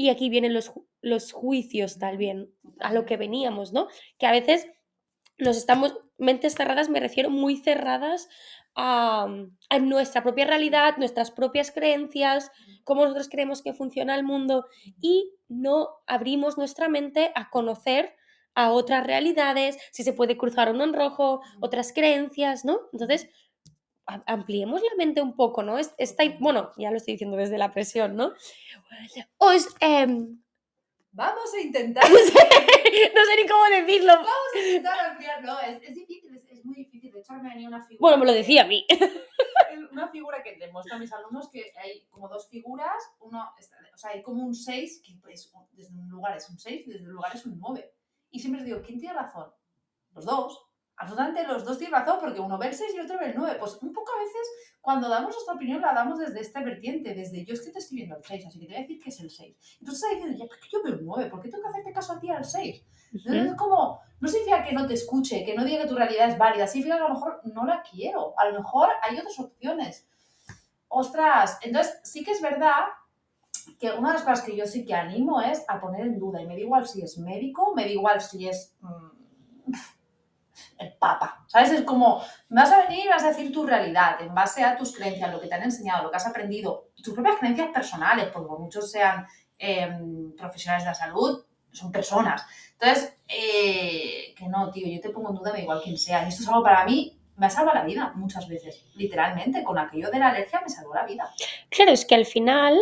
Y 0.00 0.08
aquí 0.08 0.30
vienen 0.30 0.54
los, 0.54 0.72
ju- 0.72 0.86
los 1.02 1.32
juicios 1.32 1.98
también, 1.98 2.36
a 2.78 2.92
lo 2.92 3.04
que 3.04 3.16
veníamos, 3.18 3.72
¿no? 3.72 3.88
Que 4.18 4.26
a 4.26 4.32
veces 4.32 4.66
nos 5.38 5.56
estamos, 5.56 5.96
mentes 6.16 6.54
cerradas, 6.54 6.88
me 6.88 7.00
refiero 7.00 7.28
muy 7.30 7.56
cerradas 7.56 8.28
a, 8.74 9.26
a 9.68 9.78
nuestra 9.78 10.22
propia 10.22 10.46
realidad, 10.46 10.96
nuestras 10.96 11.30
propias 11.30 11.70
creencias, 11.70 12.50
cómo 12.84 13.02
nosotros 13.02 13.28
creemos 13.28 13.62
que 13.62 13.74
funciona 13.74 14.14
el 14.14 14.24
mundo 14.24 14.66
y 15.00 15.32
no 15.48 15.88
abrimos 16.06 16.56
nuestra 16.56 16.88
mente 16.88 17.32
a 17.34 17.50
conocer 17.50 18.14
a 18.54 18.72
otras 18.72 19.06
realidades, 19.06 19.76
si 19.92 20.02
se 20.02 20.12
puede 20.12 20.36
cruzar 20.36 20.68
o 20.68 20.72
no 20.72 20.84
en 20.84 20.94
rojo, 20.94 21.40
otras 21.60 21.92
creencias, 21.92 22.64
¿no? 22.64 22.80
Entonces, 22.92 23.28
ampliemos 24.06 24.82
la 24.82 24.94
mente 24.96 25.22
un 25.22 25.34
poco, 25.36 25.62
¿no? 25.62 25.78
Es- 25.78 25.94
Esta, 25.98 26.24
bueno, 26.38 26.72
ya 26.76 26.90
lo 26.90 26.96
estoy 26.96 27.14
diciendo 27.14 27.36
desde 27.36 27.58
la 27.58 27.72
presión, 27.72 28.16
¿no? 28.16 28.32
Os, 29.38 29.68
em, 29.80 30.40
Vamos 31.12 31.52
a 31.54 31.60
intentar. 31.60 32.04
no 32.10 32.16
sé 32.16 33.36
ni 33.36 33.48
cómo 33.48 33.64
decirlo. 33.64 34.12
Vamos 34.14 34.30
a 34.54 34.58
intentar 34.60 35.06
ampliar. 35.10 35.42
No, 35.42 35.58
es, 35.60 35.82
es 35.82 35.94
difícil, 35.96 36.36
es, 36.36 36.44
es 36.58 36.64
muy 36.64 36.76
difícil. 36.76 37.12
De 37.12 37.18
hecho, 37.18 37.32
me 37.32 37.48
venía 37.48 37.66
una 37.66 37.84
figura. 37.84 37.98
Bueno, 38.00 38.18
me 38.18 38.26
lo 38.26 38.32
que- 38.32 38.38
decía 38.38 38.62
a 38.62 38.66
mí. 38.66 38.86
Una 39.92 40.08
figura 40.08 40.40
que 40.42 40.56
le 40.56 40.70
muestro 40.72 40.94
a 40.96 40.98
mis 40.98 41.12
alumnos 41.12 41.48
que 41.48 41.72
hay 41.76 42.06
como 42.10 42.28
dos 42.28 42.48
figuras. 42.48 42.96
Uno, 43.20 43.44
o 43.92 43.96
sea, 43.98 44.10
hay 44.10 44.22
como 44.22 44.44
un 44.44 44.54
6, 44.54 45.02
que 45.04 45.14
desde 45.72 45.92
un 45.98 46.08
lugar 46.08 46.36
es 46.36 46.48
un 46.48 46.58
6 46.58 46.86
y 46.86 46.90
desde 46.92 47.06
un 47.06 47.12
lugar 47.12 47.34
es 47.34 47.44
un 47.44 47.58
9. 47.58 47.92
Y 48.30 48.38
siempre 48.38 48.60
les 48.62 48.66
digo, 48.68 48.82
¿quién 48.82 48.98
tiene 49.00 49.14
razón? 49.14 49.50
Los 50.14 50.24
dos. 50.24 50.64
Absolutamente 51.00 51.46
los 51.46 51.64
dos 51.64 51.78
tienen 51.78 51.98
razón 51.98 52.18
porque 52.20 52.40
uno 52.40 52.58
ve 52.58 52.66
el 52.66 52.74
6 52.74 52.92
y 52.92 52.98
el 52.98 53.06
otro 53.06 53.18
ve 53.18 53.30
el 53.30 53.34
9. 53.34 53.56
Pues 53.58 53.78
un 53.80 53.90
poco 53.90 54.12
a 54.12 54.22
veces 54.22 54.76
cuando 54.82 55.08
damos 55.08 55.32
nuestra 55.32 55.54
opinión 55.54 55.80
la 55.80 55.94
damos 55.94 56.18
desde 56.18 56.40
esta 56.40 56.62
vertiente, 56.62 57.14
desde 57.14 57.42
yo 57.42 57.54
es 57.54 57.62
que 57.62 57.70
te 57.70 57.78
estoy 57.78 57.96
viendo 57.96 58.18
el 58.18 58.22
6, 58.22 58.46
así 58.46 58.60
que 58.60 58.66
te 58.66 58.72
voy 58.72 58.78
a 58.78 58.82
decir 58.82 59.00
que 59.00 59.08
es 59.08 59.18
el 59.20 59.30
6. 59.30 59.78
Entonces 59.80 60.02
estás 60.02 60.10
diciendo, 60.10 60.38
ya, 60.38 60.46
¿por 60.46 60.60
qué 60.60 60.68
yo 60.70 60.82
veo 60.82 60.94
el 60.96 61.04
9? 61.06 61.30
¿Por 61.30 61.40
qué 61.40 61.48
tengo 61.48 61.62
que 61.62 61.68
hacerte 61.70 61.92
caso 61.94 62.12
a 62.12 62.20
ti 62.20 62.28
al 62.28 62.44
6? 62.44 62.84
Entonces 63.14 63.46
es 63.46 63.54
como, 63.54 64.00
no 64.20 64.28
significa 64.28 64.62
que 64.62 64.74
no 64.74 64.86
te 64.86 64.92
escuche, 64.92 65.42
que 65.42 65.54
no 65.54 65.64
diga 65.64 65.84
que 65.84 65.88
tu 65.88 65.96
realidad 65.96 66.28
es 66.28 66.36
válida, 66.36 66.66
significa 66.66 66.98
que 66.98 67.04
a 67.04 67.08
lo 67.08 67.14
mejor 67.14 67.40
no 67.44 67.64
la 67.64 67.82
quiero, 67.82 68.38
a 68.38 68.50
lo 68.50 68.58
mejor 68.58 68.90
hay 69.00 69.18
otras 69.18 69.40
opciones. 69.40 70.06
Ostras, 70.88 71.58
entonces 71.62 71.98
sí 72.04 72.22
que 72.22 72.32
es 72.32 72.42
verdad 72.42 72.84
que 73.78 73.90
una 73.92 74.08
de 74.08 74.14
las 74.16 74.22
cosas 74.22 74.42
que 74.42 74.54
yo 74.54 74.66
sí 74.66 74.84
que 74.84 74.92
animo 74.92 75.40
es 75.40 75.64
a 75.66 75.80
poner 75.80 76.02
en 76.02 76.18
duda, 76.18 76.42
y 76.42 76.46
me 76.46 76.56
da 76.56 76.60
igual 76.60 76.86
si 76.86 77.00
es 77.00 77.16
médico, 77.16 77.74
me 77.74 77.84
da 77.84 77.90
igual 77.90 78.20
si 78.20 78.46
es 78.46 78.76
mm, 78.80 79.19
el 80.80 80.94
papa, 80.94 81.44
¿sabes? 81.46 81.70
Es 81.70 81.82
como, 81.82 82.22
vas 82.48 82.72
a 82.72 82.86
venir 82.86 83.04
y 83.04 83.08
vas 83.08 83.22
a 83.22 83.28
decir 83.28 83.52
tu 83.52 83.66
realidad 83.66 84.20
en 84.20 84.34
base 84.34 84.64
a 84.64 84.76
tus 84.76 84.96
creencias, 84.96 85.30
lo 85.30 85.40
que 85.40 85.46
te 85.46 85.54
han 85.54 85.62
enseñado, 85.62 86.04
lo 86.04 86.10
que 86.10 86.16
has 86.16 86.26
aprendido, 86.26 86.88
tus 87.02 87.14
propias 87.14 87.36
creencias 87.36 87.68
personales, 87.68 88.28
porque 88.32 88.48
por 88.48 88.58
muchos 88.58 88.90
sean 88.90 89.26
em, 89.58 90.34
profesionales 90.34 90.84
de 90.84 90.90
la 90.90 90.94
salud, 90.94 91.44
son 91.70 91.92
personas. 91.92 92.44
Entonces, 92.72 93.14
eh, 93.28 94.34
que 94.34 94.48
no, 94.48 94.70
tío, 94.70 94.88
yo 94.88 95.00
te 95.00 95.10
pongo 95.10 95.30
en 95.30 95.36
duda, 95.36 95.52
me 95.52 95.62
igual 95.62 95.82
quien 95.82 95.98
sea. 95.98 96.24
Y 96.24 96.28
esto 96.28 96.42
es 96.42 96.48
algo 96.48 96.62
para 96.62 96.84
mí, 96.84 97.20
me 97.36 97.46
ha 97.46 97.50
salvado 97.50 97.78
la 97.78 97.84
vida 97.84 98.12
muchas 98.16 98.48
veces. 98.48 98.84
Literalmente, 98.94 99.62
con 99.62 99.78
aquello 99.78 100.10
de 100.10 100.18
la 100.18 100.28
alergia 100.28 100.60
me 100.62 100.70
salvó 100.70 100.94
la 100.94 101.04
vida. 101.04 101.30
Claro, 101.68 101.92
es 101.92 102.04
que 102.06 102.14
al 102.14 102.26
final 102.26 102.78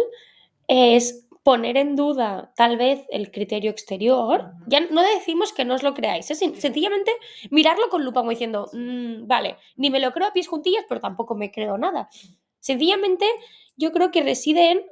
es 0.69 1.28
poner 1.49 1.79
en 1.79 1.97
duda 1.97 2.53
tal 2.57 2.77
vez 2.77 3.07
el 3.09 3.31
criterio 3.31 3.71
exterior. 3.71 4.53
Ya 4.67 4.81
no 4.81 5.01
decimos 5.01 5.55
que 5.55 5.65
no 5.65 5.77
os 5.77 5.83
lo 5.83 5.95
creáis, 5.95 6.31
es 6.31 6.41
Sí. 6.41 6.53
sencillamente 6.57 7.11
mirarlo 7.51 7.89
con 7.89 8.05
lupa 8.05 8.21
como 8.21 8.33
diciendo, 8.33 8.69
"Mm, 8.75 9.27
vale, 9.27 9.57
ni 9.77 9.89
me 9.89 9.99
lo 9.99 10.13
creo 10.13 10.27
a 10.29 10.35
pies 10.35 10.47
juntillas, 10.47 10.85
pero 10.87 11.01
tampoco 11.01 11.35
me 11.35 11.51
creo 11.51 11.79
nada. 11.79 12.11
Sencillamente 12.61 13.25
yo 13.79 13.93
creo 13.93 14.11
que 14.11 14.23
reside 14.23 14.73
en, 14.73 14.83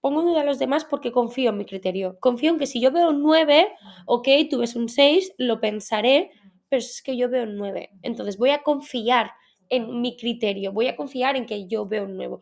pongo 0.00 0.20
en 0.20 0.26
duda 0.26 0.42
a 0.42 0.44
los 0.44 0.60
demás 0.60 0.84
porque 0.84 1.10
confío 1.10 1.50
en 1.50 1.58
mi 1.58 1.64
criterio. 1.64 2.16
Confío 2.20 2.50
en 2.52 2.58
que 2.60 2.66
si 2.66 2.80
yo 2.80 2.92
veo 2.92 3.08
un 3.08 3.20
9, 3.20 3.74
ok, 4.06 4.28
tú 4.48 4.58
ves 4.58 4.76
un 4.76 4.88
6, 4.88 5.34
lo 5.36 5.60
pensaré, 5.60 6.30
pero 6.68 6.78
es 6.78 7.02
que 7.02 7.16
yo 7.16 7.28
veo 7.28 7.42
un 7.42 7.56
9. 7.56 7.90
Entonces 8.02 8.38
voy 8.38 8.50
a 8.50 8.62
confiar 8.62 9.32
en 9.68 10.00
mi 10.00 10.16
criterio, 10.16 10.70
voy 10.70 10.86
a 10.86 10.94
confiar 10.94 11.34
en 11.34 11.46
que 11.46 11.66
yo 11.66 11.86
veo 11.86 12.04
un 12.04 12.16
nuevo. 12.16 12.40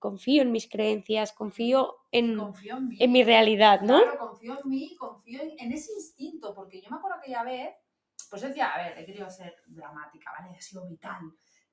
Confío 0.00 0.42
en 0.42 0.50
mis 0.50 0.68
creencias, 0.68 1.32
confío 1.32 1.94
en, 2.10 2.36
Confío 2.36 2.78
en 2.78 2.88
mí. 2.88 2.96
en 2.98 3.12
mi 3.12 3.22
realidad, 3.22 3.82
¿no? 3.82 4.02
Claro, 4.02 4.18
confío 4.18 4.58
en 4.64 4.68
mí, 4.68 4.96
confío 4.96 5.42
en, 5.42 5.52
en 5.58 5.72
ese 5.72 5.92
instinto, 5.92 6.52
porque 6.54 6.80
yo 6.80 6.90
me 6.90 6.96
acuerdo 6.96 7.18
aquella 7.18 7.44
vez, 7.44 7.70
pues 8.28 8.42
decía, 8.42 8.70
a 8.70 8.82
ver, 8.82 8.98
he 8.98 9.04
querido 9.04 9.28
ser 9.30 9.54
dramática, 9.66 10.32
¿vale? 10.36 10.56
Ha 10.56 10.60
sido 10.60 10.86
vital, 10.88 11.20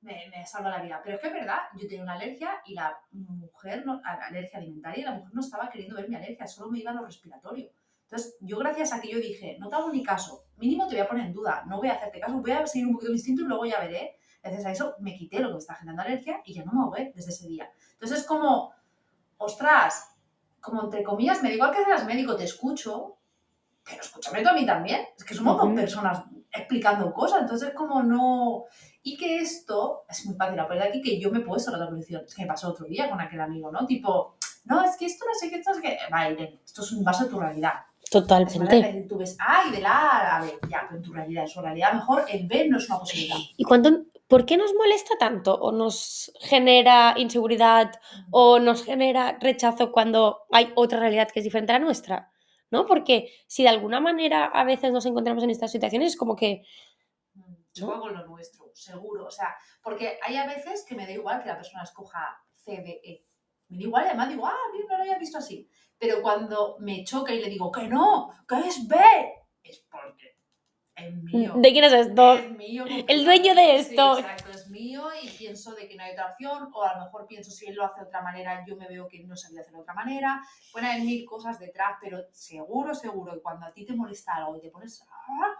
me, 0.02 0.28
me 0.30 0.46
salva 0.46 0.70
la 0.70 0.84
vida. 0.84 1.02
Pero 1.04 1.16
es 1.16 1.22
que 1.22 1.28
es 1.30 1.34
verdad, 1.34 1.60
yo 1.80 1.88
tenía 1.88 2.04
una 2.04 2.14
alergia 2.14 2.62
y 2.66 2.74
la 2.74 2.96
mujer, 3.12 3.86
no, 3.86 4.02
alergia 4.04 4.60
alimentaria, 4.60 5.02
y 5.02 5.06
la 5.06 5.14
mujer 5.14 5.34
no 5.34 5.42
estaba 5.42 5.70
queriendo 5.70 5.96
ver 5.96 6.10
mi 6.10 6.16
alergia, 6.16 6.46
solo 6.48 6.70
me 6.70 6.80
iba 6.80 6.92
a 6.92 6.96
lo 6.96 7.06
respiratorio. 7.06 7.72
Entonces, 8.04 8.38
yo 8.42 8.58
gracias 8.58 8.94
a 8.94 9.02
que 9.02 9.10
yo 9.10 9.20
dije, 9.20 9.58
no 9.60 9.70
te 9.70 9.76
hago 9.76 9.90
ni 9.92 10.04
caso, 10.04 10.44
mínimo 10.58 10.86
te 10.88 10.96
voy 10.96 11.02
a 11.04 11.08
poner 11.08 11.26
en 11.28 11.34
duda, 11.34 11.64
no 11.68 11.78
voy 11.78 11.90
a 11.90 11.94
hacerte 11.94 12.20
caso, 12.20 12.40
voy 12.40 12.52
a 12.52 12.68
seguir 12.68 12.88
un 12.88 12.94
poquito 12.94 13.12
mi 13.12 13.18
instinto 13.18 13.42
y 13.44 13.46
luego 13.46 13.66
ya 13.66 13.80
veré. 13.80 14.17
Gracias 14.48 14.66
a 14.66 14.72
eso 14.72 14.96
me 15.00 15.16
quité 15.16 15.40
lo 15.40 15.50
que 15.50 15.54
me 15.54 15.60
estaba 15.60 15.80
generando 15.80 16.04
alergia 16.04 16.42
y 16.46 16.54
ya 16.54 16.64
no 16.64 16.74
me 16.74 16.82
ahogué 16.82 17.12
desde 17.16 17.32
ese 17.32 17.48
día. 17.48 17.70
Entonces 17.94 18.20
es 18.20 18.26
como, 18.26 18.72
ostras, 19.38 20.16
como 20.60 20.84
entre 20.84 21.04
comillas, 21.04 21.42
me 21.42 21.50
digo 21.50 21.66
igual 21.66 21.78
que 21.78 21.84
seas 21.84 22.06
médico, 22.06 22.36
te 22.36 22.44
escucho, 22.44 23.18
pero 23.84 24.02
escúchame 24.02 24.42
tú 24.42 24.50
a 24.50 24.54
mí 24.54 24.66
también. 24.66 25.02
Es 25.18 25.24
que 25.24 25.34
somos 25.34 25.58
dos 25.58 25.74
personas 25.74 26.24
explicando 26.52 27.14
cosas, 27.14 27.42
entonces 27.42 27.74
como 27.74 28.04
no... 28.04 28.66
Y 29.04 29.16
que 29.16 29.38
esto, 29.38 30.04
es 30.10 30.26
muy 30.26 30.36
fácil 30.36 30.60
a 30.60 30.68
poner 30.68 30.84
aquí 30.84 31.02
que 31.02 31.18
yo 31.18 31.32
me 31.32 31.40
he 31.40 31.42
puesto 31.42 31.76
la 31.76 31.90
posición. 31.90 32.24
Es 32.26 32.36
que 32.36 32.42
me 32.42 32.48
pasó 32.48 32.70
otro 32.70 32.86
día 32.88 33.10
con 33.10 33.22
aquel 33.22 33.40
amigo, 33.40 33.72
¿no? 33.72 33.86
Tipo, 33.86 34.36
no, 34.66 34.84
es 34.84 34.98
que 34.98 35.06
esto 35.06 35.26
no 35.26 35.34
sé 35.34 35.50
qué, 35.50 35.58
esto 35.58 35.72
es 35.72 35.80
que... 35.80 35.98
Vale, 36.12 36.60
esto 36.66 36.82
es 36.82 36.92
un 36.92 37.06
vaso 37.06 37.24
de 37.24 37.30
tu 37.30 37.40
realidad. 37.40 37.74
Totalmente. 38.10 38.60
verdad, 38.60 39.08
Tú 39.08 39.18
ves 39.18 39.38
A 39.40 39.68
y 39.68 39.72
del 39.72 39.86
A 39.86 40.38
a 40.38 40.42
B, 40.42 40.60
ya, 40.70 40.82
pero 40.88 40.98
en 40.98 41.04
tu 41.04 41.14
realidad, 41.14 41.44
en 41.44 41.50
su 41.50 41.62
realidad 41.62 41.94
mejor, 41.94 42.26
el 42.30 42.48
B 42.48 42.68
no 42.70 42.78
es 42.78 42.90
una 42.90 43.00
posibilidad. 43.00 43.38
¿Y 43.56 43.64
cuando, 43.64 43.90
por 44.28 44.46
qué 44.46 44.58
nos 44.58 44.74
molesta 44.74 45.18
tanto 45.18 45.56
o 45.56 45.72
nos 45.72 46.32
genera 46.42 47.14
inseguridad 47.18 47.92
o 48.32 48.60
nos 48.60 48.84
genera 48.84 49.38
rechazo 49.40 49.92
cuando 49.92 50.46
hay 50.52 50.72
otra 50.76 51.00
realidad 51.00 51.30
que 51.32 51.40
es 51.40 51.44
diferente 51.44 51.72
a 51.72 51.80
la 51.80 51.86
nuestra? 51.86 52.32
¿no? 52.70 52.86
Porque 52.86 53.32
si 53.48 53.64
de 53.64 53.70
alguna 53.70 54.02
manera 54.02 54.46
a 54.46 54.66
veces 54.66 54.92
nos 54.92 55.06
encontramos 55.06 55.44
en 55.44 55.52
estas 55.52 55.72
situaciones, 55.72 56.14
es 56.14 56.18
como 56.18 56.36
que 56.36 56.64
Mm, 57.38 57.54
Choca 57.72 58.00
con 58.00 58.14
lo 58.14 58.26
nuestro, 58.26 58.72
seguro. 58.74 59.26
O 59.26 59.32
sea, 59.32 59.56
porque 59.82 60.20
hay 60.22 60.38
a 60.38 60.48
veces 60.48 60.86
que 60.88 60.96
me 60.96 61.06
da 61.06 61.12
igual 61.14 61.42
que 61.42 61.50
la 61.50 61.56
persona 61.56 61.84
escoja 61.84 62.44
CDE. 62.56 63.26
Me 63.70 63.78
da 63.78 63.84
igual, 63.84 64.06
y 64.06 64.08
además 64.08 64.30
digo, 64.30 64.46
ah, 64.46 64.72
bien, 64.74 64.88
no 64.88 64.98
lo 64.98 65.04
había 65.04 65.20
visto 65.20 65.38
así. 65.38 65.70
Pero 65.98 66.22
cuando 66.22 66.78
me 66.80 67.04
choca 67.04 67.34
y 67.34 67.42
le 67.42 67.50
digo, 67.50 67.72
que 67.72 67.88
no, 67.88 68.30
que 68.48 68.60
es 68.68 68.88
B, 68.88 68.96
es 69.64 69.86
porque 69.90 70.37
es 70.98 71.14
mío. 71.16 71.54
¿de 71.56 71.72
quién 71.72 71.84
es 71.86 71.94
esto? 71.94 72.34
Es 72.36 72.52
mío. 72.52 72.86
El 73.08 73.26
dueño 73.26 73.56
de 73.56 73.76
esto. 73.78 74.16
Sí, 74.16 74.22
exacto, 74.22 74.52
es 74.52 74.68
mío 74.70 75.04
y 75.22 75.30
pienso 75.30 75.74
de 75.76 75.88
que 75.88 75.96
no 75.96 76.04
hay 76.04 76.12
otra 76.12 76.32
opción, 76.32 76.70
o 76.74 76.84
a 76.84 76.98
lo 76.98 77.06
mejor 77.06 77.28
pienso 77.28 77.52
si 77.52 77.68
él 77.68 77.76
lo 77.76 77.86
hace 77.86 78.02
de 78.02 78.08
otra 78.08 78.22
manera, 78.22 78.64
yo 78.68 78.76
me 78.76 78.88
veo 78.88 79.08
que 79.08 79.24
no 79.24 79.36
sabía 79.36 79.62
hacerlo 79.62 79.80
de 79.80 79.84
otra 79.84 79.94
manera. 79.94 80.42
Pueden 80.72 80.90
haber 80.90 81.04
mil 81.04 81.26
cosas 81.26 81.60
detrás, 81.60 81.98
pero 82.02 82.20
seguro, 82.32 82.94
seguro 82.94 83.34
que 83.34 83.42
cuando 83.42 83.66
a 83.66 83.74
ti 83.74 83.86
te 83.86 83.94
molesta 83.96 84.36
algo 84.36 84.58
y 84.58 84.62
te 84.62 84.70
pones. 84.70 85.04
"Ah", 85.10 85.54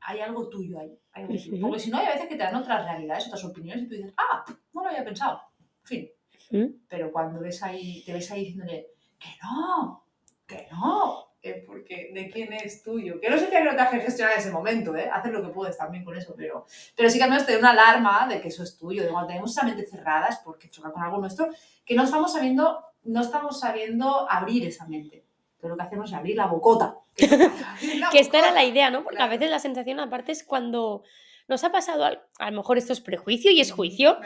hay 0.00 0.20
algo 0.20 0.48
tuyo 0.48 0.80
ahí. 0.80 0.98
hay 1.12 1.22
algo 1.24 1.34
tuyo. 1.34 1.52
Ujú. 1.56 1.60
Porque 1.68 1.78
si 1.80 1.90
no, 1.90 1.98
hay 1.98 2.06
veces 2.06 2.28
que 2.28 2.36
te 2.36 2.42
dan 2.42 2.56
otras 2.56 2.84
realidades, 2.84 3.26
otras 3.26 3.44
opiniones 3.44 3.84
y 3.84 3.88
tú 3.88 3.94
dices, 3.94 4.14
ah, 4.16 4.44
no 4.72 4.82
lo 4.82 4.88
había 4.88 5.04
pensado. 5.04 5.40
En 5.82 5.86
fin, 5.86 6.10
¿Mm? 6.50 6.66
pero 6.88 7.12
cuando 7.12 7.40
ves 7.40 7.62
ahí, 7.62 8.02
te 8.04 8.12
ves 8.12 8.30
ahí 8.32 8.40
diciéndole, 8.46 8.88
que 9.18 9.28
no, 9.42 10.04
que 10.46 10.66
no, 10.72 11.31
es 11.42 11.64
porque 11.64 12.10
de 12.14 12.30
quién 12.30 12.52
es 12.52 12.82
tuyo. 12.82 13.20
Que 13.20 13.28
no 13.28 13.36
significa 13.36 13.62
que 13.62 13.76
no 13.76 13.90
te 13.90 14.00
gestionar 14.00 14.34
en 14.34 14.40
ese 14.40 14.50
momento, 14.50 14.94
¿eh? 14.96 15.10
Haces 15.12 15.32
lo 15.32 15.42
que 15.42 15.48
puedes 15.48 15.76
también 15.76 16.04
con 16.04 16.16
eso, 16.16 16.34
pero, 16.36 16.66
pero 16.96 17.10
sí 17.10 17.18
que 17.18 17.24
al 17.24 17.30
menos 17.30 17.44
te 17.46 17.52
da 17.52 17.58
una 17.58 17.70
alarma 17.70 18.26
de 18.28 18.40
que 18.40 18.48
eso 18.48 18.62
es 18.62 18.78
tuyo. 18.78 19.02
De 19.02 19.08
cuando 19.10 19.28
tenemos 19.28 19.50
esa 19.50 19.64
mente 19.64 19.84
cerrada 19.86 20.28
es 20.28 20.36
porque 20.44 20.70
choca 20.70 20.92
con 20.92 21.02
algo 21.02 21.18
nuestro, 21.18 21.48
que 21.84 21.94
no 21.94 22.04
estamos 22.04 22.32
sabiendo, 22.32 22.84
no 23.04 23.20
estamos 23.20 23.58
sabiendo 23.60 24.30
abrir 24.30 24.66
esa 24.66 24.86
mente. 24.86 25.24
Pero 25.60 25.74
lo 25.74 25.76
que 25.76 25.82
hacemos 25.84 26.10
es 26.10 26.16
abrir 26.16 26.36
la 26.36 26.46
bocota. 26.46 26.96
Abrir 27.18 28.00
la 28.00 28.10
Que 28.10 28.18
esta 28.20 28.38
era 28.38 28.50
la 28.52 28.64
idea, 28.64 28.90
¿no? 28.90 29.04
Porque 29.04 29.22
a 29.22 29.28
veces 29.28 29.50
la 29.50 29.58
sensación 29.58 30.00
aparte 30.00 30.32
es 30.32 30.42
cuando 30.44 31.02
nos 31.48 31.62
ha 31.64 31.70
pasado, 31.72 32.04
al- 32.04 32.22
a 32.38 32.50
lo 32.50 32.56
mejor 32.56 32.78
esto 32.78 32.92
es 32.92 33.00
prejuicio 33.00 33.50
y 33.50 33.60
es 33.60 33.70
juicio, 33.72 34.18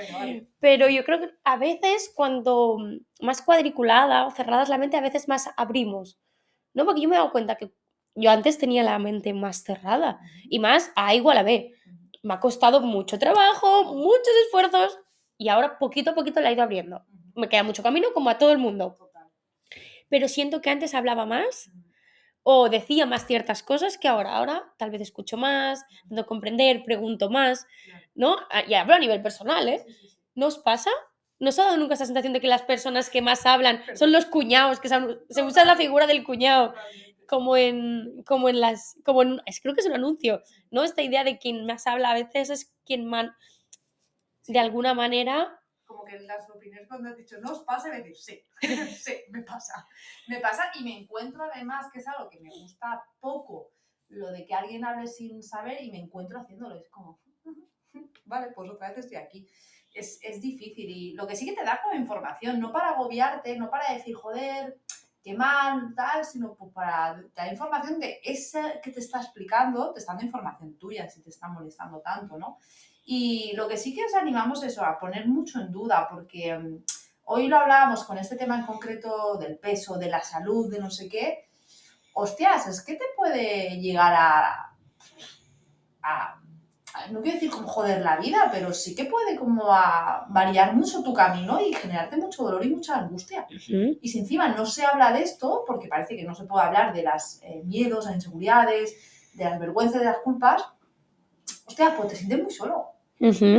pero 0.61 0.89
yo 0.89 1.05
creo 1.05 1.19
que 1.21 1.31
a 1.45 1.57
veces 1.57 2.13
cuando 2.15 2.79
más 3.21 3.43
cuadriculada 3.43 4.27
o 4.27 4.31
cerrada 4.31 4.63
es 4.63 4.69
la 4.69 4.79
mente, 4.79 4.97
a 4.97 5.01
veces 5.01 5.27
más 5.29 5.51
abrimos, 5.57 6.19
¿no? 6.77 6.85
Porque 6.85 7.01
yo 7.01 7.09
me 7.09 7.17
he 7.17 7.19
dado 7.19 7.33
cuenta 7.33 7.57
que 7.57 7.73
yo 8.15 8.31
antes 8.31 8.59
tenía 8.59 8.83
la 8.85 8.99
mente 8.99 9.33
más 9.33 9.65
cerrada 9.65 10.21
y 10.45 10.59
más 10.59 10.93
A 10.95 11.15
igual 11.15 11.39
a 11.39 11.43
B. 11.43 11.73
Me 12.23 12.35
ha 12.35 12.41
costado 12.41 12.81
mucho 12.81 13.19
trabajo, 13.19 13.95
muchos 13.95 14.33
esfuerzos 14.45 14.99
y 15.39 15.49
ahora 15.49 15.79
poquito 15.79 16.11
a 16.11 16.15
poquito 16.15 16.41
la 16.41 16.51
he 16.51 16.53
ido 16.53 16.63
abriendo. 16.63 17.03
Me 17.35 17.49
queda 17.49 17.63
mucho 17.63 17.83
camino 17.83 18.09
como 18.15 18.31
a 18.31 18.39
todo 18.39 18.53
el 18.53 18.59
mundo, 18.59 18.97
pero 20.09 20.29
siento 20.29 20.61
que 20.61 20.71
antes 20.71 20.95
hablaba 20.95 21.27
más 21.27 21.71
o 22.43 22.69
decía 22.69 23.07
más 23.07 23.27
ciertas 23.27 23.63
cosas 23.63 23.99
que 23.99 24.07
ahora. 24.09 24.37
Ahora 24.37 24.73
tal 24.79 24.91
vez 24.91 25.01
escucho 25.01 25.37
más, 25.37 25.85
intento 26.05 26.27
comprender, 26.27 26.85
pregunto 26.85 27.31
más. 27.31 27.67
¿no? 28.15 28.37
Ah, 28.51 28.63
Y 28.69 28.75
hablo 28.75 28.95
a 28.95 28.99
nivel 28.99 29.23
personal, 29.23 29.69
¿eh? 29.69 29.85
¿No 30.35 30.47
os 30.47 30.59
pasa? 30.59 30.91
¿No 31.39 31.51
os 31.51 31.59
ha 31.59 31.65
dado 31.65 31.77
nunca 31.77 31.95
esa 31.95 32.07
sensación 32.07 32.33
de 32.33 32.41
que 32.41 32.47
las 32.47 32.63
personas 32.63 33.11
que 33.11 33.23
más 33.23 33.45
hablan 33.45 33.83
son 33.95 34.11
los 34.13 34.27
cuñados, 34.27 34.81
que 34.81 34.89
se, 34.89 34.97
se 35.29 35.43
usa 35.43 35.65
la 35.65 35.77
figura 35.77 36.07
del 36.07 36.25
cuñado 36.25 36.75
como 37.27 37.57
en, 37.57 38.23
como 38.25 38.49
en 38.49 38.61
las, 38.61 38.99
como 39.05 39.23
en, 39.23 39.41
es, 39.47 39.61
creo 39.61 39.75
que 39.75 39.81
es 39.81 39.87
un 39.87 39.95
anuncio, 39.95 40.43
¿no? 40.71 40.85
Esta 40.85 41.03
idea 41.03 41.25
de 41.25 41.39
quien 41.39 41.67
más 41.67 41.87
habla 41.87 42.11
a 42.11 42.15
veces 42.15 42.51
es 42.51 42.75
quien 42.85 43.05
más, 43.05 43.31
de 44.47 44.59
alguna 44.59 44.95
manera, 44.95 45.61
como 45.87 46.05
que 46.05 46.19
las 46.21 46.49
opiniones 46.51 46.89
cuando 46.89 47.09
has 47.09 47.17
dicho 47.17 47.39
no 47.41 47.53
os 47.53 47.63
pasa, 47.65 47.89
y 47.89 48.03
decir 48.03 48.17
sí, 48.17 48.43
sí, 48.97 49.15
me 49.31 49.43
pasa. 49.43 49.87
Me 50.29 50.41
pasa 50.41 50.71
y 50.75 50.85
me 50.85 50.99
encuentro 50.99 51.45
además 51.45 51.87
que 51.93 52.01
es 52.01 52.09
algo 52.09 52.29
que 52.29 52.41
me 52.41 52.51
gusta 52.51 53.03
poco, 53.21 53.73
lo 54.09 54.31
de 54.33 54.45
que 54.45 54.55
alguien 54.55 54.85
hable 54.85 55.07
sin 55.07 55.43
saber 55.43 55.83
y 55.83 55.91
me 55.91 55.99
encuentro 55.99 56.41
haciéndolo. 56.41 56.77
Es 56.77 56.89
como, 56.91 57.21
vale, 58.25 58.53
pues 58.55 58.71
otra 58.71 58.89
vez 58.89 58.99
estoy 58.99 59.17
aquí. 59.17 59.49
Es, 59.99 60.19
es 60.23 60.41
difícil 60.41 60.89
y 60.91 61.13
lo 61.15 61.27
que 61.27 61.35
sí 61.37 61.47
que 61.47 61.55
te 61.55 61.65
da 61.65 61.81
como 61.83 61.95
información, 61.95 62.61
no 62.61 62.71
para 62.73 62.91
agobiarte, 62.91 63.57
no 63.57 63.71
para 63.71 63.93
decir, 63.95 64.15
joder, 64.15 64.79
qué 65.23 65.35
mal, 65.35 65.95
tal, 65.97 66.25
sino 66.25 66.55
pues 66.55 66.73
para 66.73 67.21
dar 67.35 67.51
información 67.51 67.99
de 67.99 68.21
esa 68.23 68.81
que 68.83 68.93
te 68.93 69.01
está 69.01 69.21
explicando, 69.21 69.93
te 69.93 70.01
está 70.01 70.13
dando 70.13 70.27
información 70.27 70.77
tuya 70.79 71.09
si 71.09 71.23
te 71.23 71.31
está 71.31 71.49
molestando 71.49 72.01
tanto, 72.01 72.37
¿no? 72.39 72.59
Y 73.05 73.53
lo 73.57 73.67
que 73.69 73.77
sí 73.77 73.95
que 73.95 74.05
os 74.05 74.15
animamos 74.15 74.63
es 74.65 74.79
a 74.79 74.99
poner 74.99 75.27
mucho 75.27 75.61
en 75.61 75.73
duda, 75.73 76.09
porque 76.11 76.57
mm, 76.59 76.85
hoy 77.25 77.49
lo 77.49 77.57
hablábamos 77.59 78.05
con 78.05 78.19
este 78.19 78.37
tema 78.37 78.59
en 78.59 78.67
concreto 78.67 79.37
del 79.39 79.59
peso, 79.59 79.97
de 79.97 80.09
la 80.11 80.21
salud, 80.23 80.71
de 80.71 80.79
no 80.81 80.91
sé 80.91 81.09
qué. 81.09 81.49
Hostias, 82.15 82.67
es 82.67 82.83
que 82.85 82.95
te 82.97 83.05
puede 83.17 83.81
llegar 83.81 84.13
a- 84.15 84.77
a- 86.03 86.41
no 87.11 87.21
quiero 87.21 87.35
decir 87.35 87.51
como 87.51 87.67
joder 87.69 88.03
la 88.03 88.17
vida, 88.17 88.49
pero 88.53 88.73
sí 88.73 88.95
que 88.95 89.05
puede 89.05 89.37
como 89.37 89.73
a 89.73 90.27
variar 90.29 90.75
mucho 90.75 91.03
tu 91.03 91.13
camino 91.13 91.61
y 91.61 91.73
generarte 91.73 92.17
mucho 92.17 92.45
dolor 92.45 92.65
y 92.65 92.71
mucha 92.71 92.99
angustia. 92.99 93.47
ujú, 93.51 93.99
Y 94.01 94.09
si 94.09 94.19
encima 94.19 94.49
no 94.49 94.67
se 94.67 94.85
habla 94.85 95.13
de 95.13 95.23
esto, 95.23 95.65
porque 95.67 95.89
parece 95.89 96.17
que 96.17 96.25
no 96.25 96.35
se 96.35 96.45
puede 96.45 96.65
hablar 96.67 96.95
de 96.95 97.03
los 97.03 97.41
miedos, 97.65 98.07
las 98.07 98.15
inseguridades, 98.15 98.95
de 99.35 99.45
las 99.45 99.59
vergüenzas, 99.59 100.01
de 100.01 100.07
las 100.07 100.19
culpas, 100.19 100.65
hostia, 101.67 101.95
pues 101.97 102.09
te 102.09 102.17
sientes 102.17 102.43
muy 102.43 102.53
solo. 102.53 102.87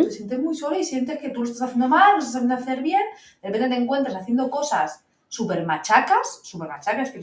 Te 0.03 0.11
sientes 0.11 0.39
muy 0.39 0.55
solo 0.55 0.77
y 0.77 0.83
sientes 0.83 1.17
que 1.19 1.29
tú 1.29 1.39
lo 1.43 1.45
estás 1.49 1.63
haciendo 1.63 1.87
mal, 1.87 2.13
lo 2.13 2.19
estás 2.19 2.35
haciendo 2.35 2.55
hacer 2.55 2.81
bien, 2.81 3.01
de 3.41 3.47
repente 3.49 3.75
te 3.75 3.81
encuentras 3.81 4.15
haciendo 4.15 4.49
cosas 4.49 5.03
súper 5.27 5.65
machacas, 5.65 6.41
súper 6.43 6.69
machacas, 6.69 7.11
que 7.11 7.21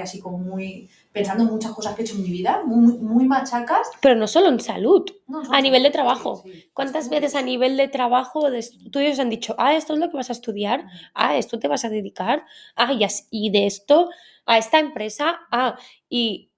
así 0.00 0.20
como 0.20 0.38
muy, 0.38 0.88
pensando 1.12 1.44
en 1.44 1.50
muchas 1.50 1.72
cosas 1.72 1.94
que 1.94 2.02
he 2.02 2.04
hecho 2.04 2.14
en 2.14 2.22
mi 2.22 2.30
vida, 2.30 2.62
muy, 2.64 2.98
muy 2.98 3.24
machacas. 3.26 3.88
pero 4.00 4.14
no 4.14 4.26
solo 4.26 4.48
en 4.48 4.60
salud. 4.60 5.04
No, 5.26 5.42
A 5.50 5.60
nivel 5.60 5.82
de 5.82 5.90
trabajo. 5.90 6.42
sí. 6.44 6.68
¿Cuántas 6.72 7.08
veces 7.08 7.34
a 7.34 7.42
nivel 7.42 7.76
de 7.76 7.88
trabajo 7.88 8.50
de 8.50 8.58
estudios 8.58 9.18
han 9.18 9.30
dicho, 9.30 9.54
ah, 9.58 9.74
esto 9.74 9.94
es 9.94 9.98
lo 9.98 10.10
que 10.10 10.16
vas 10.16 10.30
a 10.30 10.34
estudiar, 10.34 10.86
ah, 11.14 11.36
esto 11.36 11.58
te 11.58 11.68
vas 11.68 11.84
a 11.84 11.88
dedicar, 11.88 12.44
ah, 12.76 12.92
y 13.30 13.50
de 13.50 13.66
esto 13.66 14.10
a 14.46 14.58
esta 14.58 14.78
empresa, 14.78 15.40
ah, 15.50 15.76
y 16.08 16.50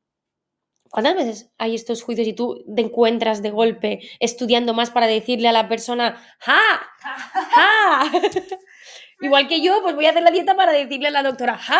¿cuántas 0.91 1.15
veces 1.15 1.51
hay 1.59 1.75
estos 1.75 2.03
juicios 2.03 2.27
y 2.27 2.33
tú 2.33 2.65
te 2.75 2.83
encuentras 2.83 3.43
de 3.43 3.51
golpe 3.51 4.01
estudiando 4.21 4.75
más 4.75 4.91
para 4.91 5.07
decirle 5.07 5.49
a 5.49 5.53
la 5.53 5.69
persona, 5.69 6.17
¡ja! 6.41 6.61
¡ja! 7.01 8.11
Igual 9.21 9.49
que 9.49 9.61
yo, 9.61 9.83
pues 9.83 9.95
voy 9.95 10.07
a 10.07 10.11
hacer 10.11 10.23
la 10.23 10.31
dieta 10.31 10.55
para 10.55 10.73
decirle 10.73 11.09
a 11.09 11.11
la 11.11 11.23
doctora, 11.23 11.59
¡ja! 11.59 11.79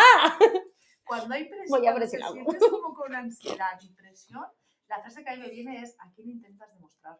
Cuando 1.09 1.33
hay 1.33 1.45
presión, 1.45 1.79
Voy 1.79 1.87
a 1.87 1.95
te 1.95 2.07
sientes 2.07 2.69
como 2.69 2.93
con 2.93 3.15
ansiedad 3.23 3.79
y 3.81 3.89
presión, 3.89 4.45
la 4.87 5.01
frase 5.01 5.23
que 5.23 5.29
a 5.31 5.35
mí 5.35 5.41
me 5.41 5.49
viene 5.49 5.81
es, 5.81 5.95
¿a 5.99 6.11
quién 6.13 6.29
intentas 6.29 6.71
demostrar? 6.71 7.19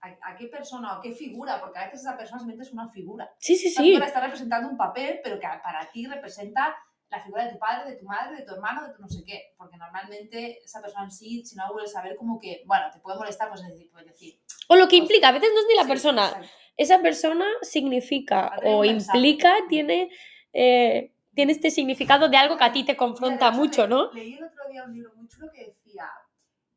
¿A, 0.00 0.30
a 0.30 0.36
qué 0.36 0.48
persona 0.48 0.98
o 0.98 1.00
qué 1.00 1.12
figura? 1.12 1.60
Porque 1.60 1.78
a 1.78 1.84
veces 1.84 2.00
esa 2.00 2.16
persona 2.16 2.40
simplemente 2.40 2.68
es 2.68 2.72
una 2.72 2.88
figura. 2.88 3.32
Sí, 3.38 3.56
sí, 3.56 3.68
Esa 3.68 3.80
sí. 3.80 3.88
figura 3.90 4.06
está 4.06 4.20
representando 4.20 4.68
un 4.68 4.76
papel, 4.76 5.20
pero 5.22 5.38
que 5.38 5.46
para 5.62 5.88
ti 5.92 6.04
representa 6.06 6.76
la 7.08 7.20
figura 7.22 7.44
de 7.44 7.52
tu 7.52 7.58
padre, 7.58 7.90
de 7.92 7.96
tu 7.96 8.04
madre, 8.04 8.36
de 8.38 8.42
tu 8.42 8.54
hermano, 8.54 8.86
de 8.86 8.92
tu 8.92 9.00
no 9.00 9.08
sé 9.08 9.22
qué. 9.24 9.54
Porque 9.56 9.76
normalmente 9.76 10.62
esa 10.64 10.82
persona 10.82 11.04
en 11.04 11.12
sí, 11.12 11.44
si 11.44 11.54
no 11.54 11.72
vuelves 11.72 11.94
a 11.94 12.02
ver 12.02 12.16
como 12.16 12.40
que, 12.40 12.62
bueno, 12.66 12.86
te 12.92 12.98
puede 12.98 13.18
molestar, 13.18 13.48
pues 13.48 13.62
es 13.62 13.68
decir, 13.68 13.88
puedes 13.90 14.08
decir. 14.08 14.40
O 14.68 14.74
lo 14.74 14.88
que 14.88 14.96
implica, 14.96 15.28
a 15.28 15.32
veces 15.32 15.50
no 15.54 15.60
es 15.60 15.66
ni 15.68 15.74
la 15.76 15.84
sí, 15.84 15.88
persona, 15.88 16.26
exacto. 16.26 16.48
esa 16.76 17.02
persona 17.02 17.46
significa 17.62 18.52
o 18.64 18.84
implica, 18.84 19.54
tiene, 19.68 20.10
eh, 20.52 21.12
tiene 21.36 21.52
este 21.52 21.70
significado 21.70 22.30
de 22.30 22.38
algo 22.38 22.56
que 22.56 22.64
a 22.64 22.72
ti 22.72 22.82
te 22.82 22.96
confronta 22.96 23.50
mucho, 23.50 23.86
¿no? 23.86 24.10
Leí 24.12 24.34
el 24.34 24.44
otro 24.44 24.66
día 24.70 24.84
un 24.84 24.94
libro 24.94 25.12
muy 25.16 25.28
chulo 25.28 25.52
que 25.52 25.66
decía, 25.66 26.10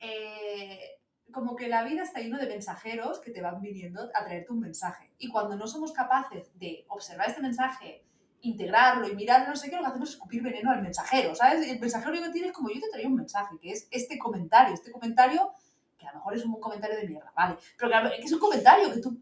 eh, 0.01 0.99
como 1.31 1.55
que 1.55 1.69
la 1.69 1.85
vida 1.85 2.03
está 2.03 2.19
lleno 2.19 2.37
de 2.37 2.45
mensajeros 2.45 3.21
que 3.21 3.31
te 3.31 3.41
van 3.41 3.61
viniendo 3.61 4.09
a 4.13 4.25
traerte 4.25 4.51
un 4.51 4.59
mensaje. 4.59 5.13
Y 5.17 5.29
cuando 5.29 5.55
no 5.55 5.65
somos 5.65 5.93
capaces 5.93 6.51
de 6.59 6.83
observar 6.89 7.29
este 7.29 7.41
mensaje, 7.41 8.03
integrarlo 8.41 9.07
y 9.07 9.15
mirarlo, 9.15 9.47
no 9.47 9.55
sé 9.55 9.69
qué, 9.69 9.77
lo 9.77 9.81
que 9.83 9.87
hacemos 9.87 10.09
es 10.09 10.15
escupir 10.15 10.43
veneno 10.43 10.71
al 10.71 10.81
mensajero, 10.81 11.33
¿sabes? 11.35 11.65
Y 11.65 11.69
el 11.69 11.79
mensajero 11.79 12.11
lo 12.11 12.17
único 12.17 12.27
que 12.27 12.33
tiene 12.33 12.47
es 12.49 12.53
como 12.53 12.69
yo 12.69 12.81
te 12.81 12.89
traía 12.91 13.07
un 13.07 13.15
mensaje, 13.15 13.57
que 13.61 13.71
es 13.71 13.87
este 13.91 14.19
comentario, 14.19 14.73
este 14.73 14.91
comentario, 14.91 15.53
que 15.97 16.05
a 16.05 16.11
lo 16.11 16.17
mejor 16.17 16.35
es 16.35 16.43
un 16.43 16.59
comentario 16.59 16.97
de 16.97 17.07
mierda, 17.07 17.31
¿vale? 17.33 17.55
Pero 17.77 17.91
que 18.09 18.25
es 18.25 18.31
un 18.33 18.39
comentario 18.39 18.93
que 18.93 18.99
tú 18.99 19.21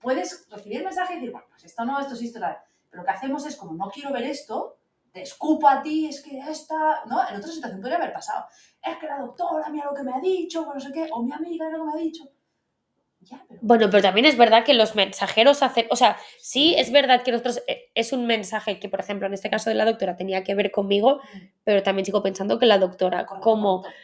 puedes 0.00 0.48
recibir 0.48 0.78
el 0.78 0.84
mensaje 0.84 1.14
y 1.14 1.16
decir, 1.16 1.32
bueno, 1.32 1.48
pues 1.50 1.64
esto 1.64 1.84
no, 1.84 1.98
esto 1.98 2.14
sí, 2.14 2.26
esto 2.26 2.38
tal. 2.38 2.56
Pero 2.90 3.02
lo 3.02 3.06
que 3.06 3.12
hacemos 3.12 3.44
es 3.46 3.56
como 3.56 3.74
no 3.74 3.90
quiero 3.90 4.12
ver 4.12 4.24
esto, 4.24 4.75
te 5.16 5.22
escupo 5.22 5.66
a 5.66 5.82
ti, 5.82 6.08
es 6.08 6.20
que 6.20 6.38
esta, 6.38 7.02
¿no? 7.06 7.26
En 7.26 7.36
otra 7.36 7.50
situación 7.50 7.80
podría 7.80 7.96
haber 7.96 8.12
pasado. 8.12 8.44
Es 8.82 8.98
que 8.98 9.06
la 9.06 9.18
doctora, 9.18 9.70
mira 9.70 9.86
lo 9.86 9.94
que 9.94 10.02
me 10.02 10.12
ha 10.12 10.20
dicho, 10.20 10.60
o 10.60 10.74
no 10.74 10.78
sé 10.78 10.92
qué, 10.92 11.08
o 11.10 11.22
mi 11.22 11.32
amiga, 11.32 11.64
mira 11.64 11.78
lo 11.78 11.84
que 11.86 11.90
me 11.90 11.98
ha 11.98 12.04
dicho. 12.04 12.24
Ya, 13.20 13.42
pero... 13.48 13.60
Bueno, 13.62 13.88
pero 13.90 14.02
también 14.02 14.26
es 14.26 14.36
verdad 14.36 14.62
que 14.62 14.74
los 14.74 14.94
mensajeros 14.94 15.62
hacen, 15.62 15.86
o 15.90 15.96
sea, 15.96 16.18
sí 16.38 16.74
es 16.76 16.92
verdad 16.92 17.22
que 17.22 17.32
nosotros 17.32 17.62
eh, 17.66 17.90
es 17.94 18.12
un 18.12 18.26
mensaje 18.26 18.78
que, 18.78 18.90
por 18.90 19.00
ejemplo, 19.00 19.26
en 19.26 19.32
este 19.32 19.48
caso 19.48 19.70
de 19.70 19.76
la 19.76 19.86
doctora 19.86 20.18
tenía 20.18 20.44
que 20.44 20.54
ver 20.54 20.70
conmigo, 20.70 21.22
pero 21.64 21.82
también 21.82 22.04
sigo 22.04 22.22
pensando 22.22 22.58
que 22.58 22.66
la 22.66 22.76
doctora, 22.76 23.24
como 23.24 23.80
correcto. 23.80 23.96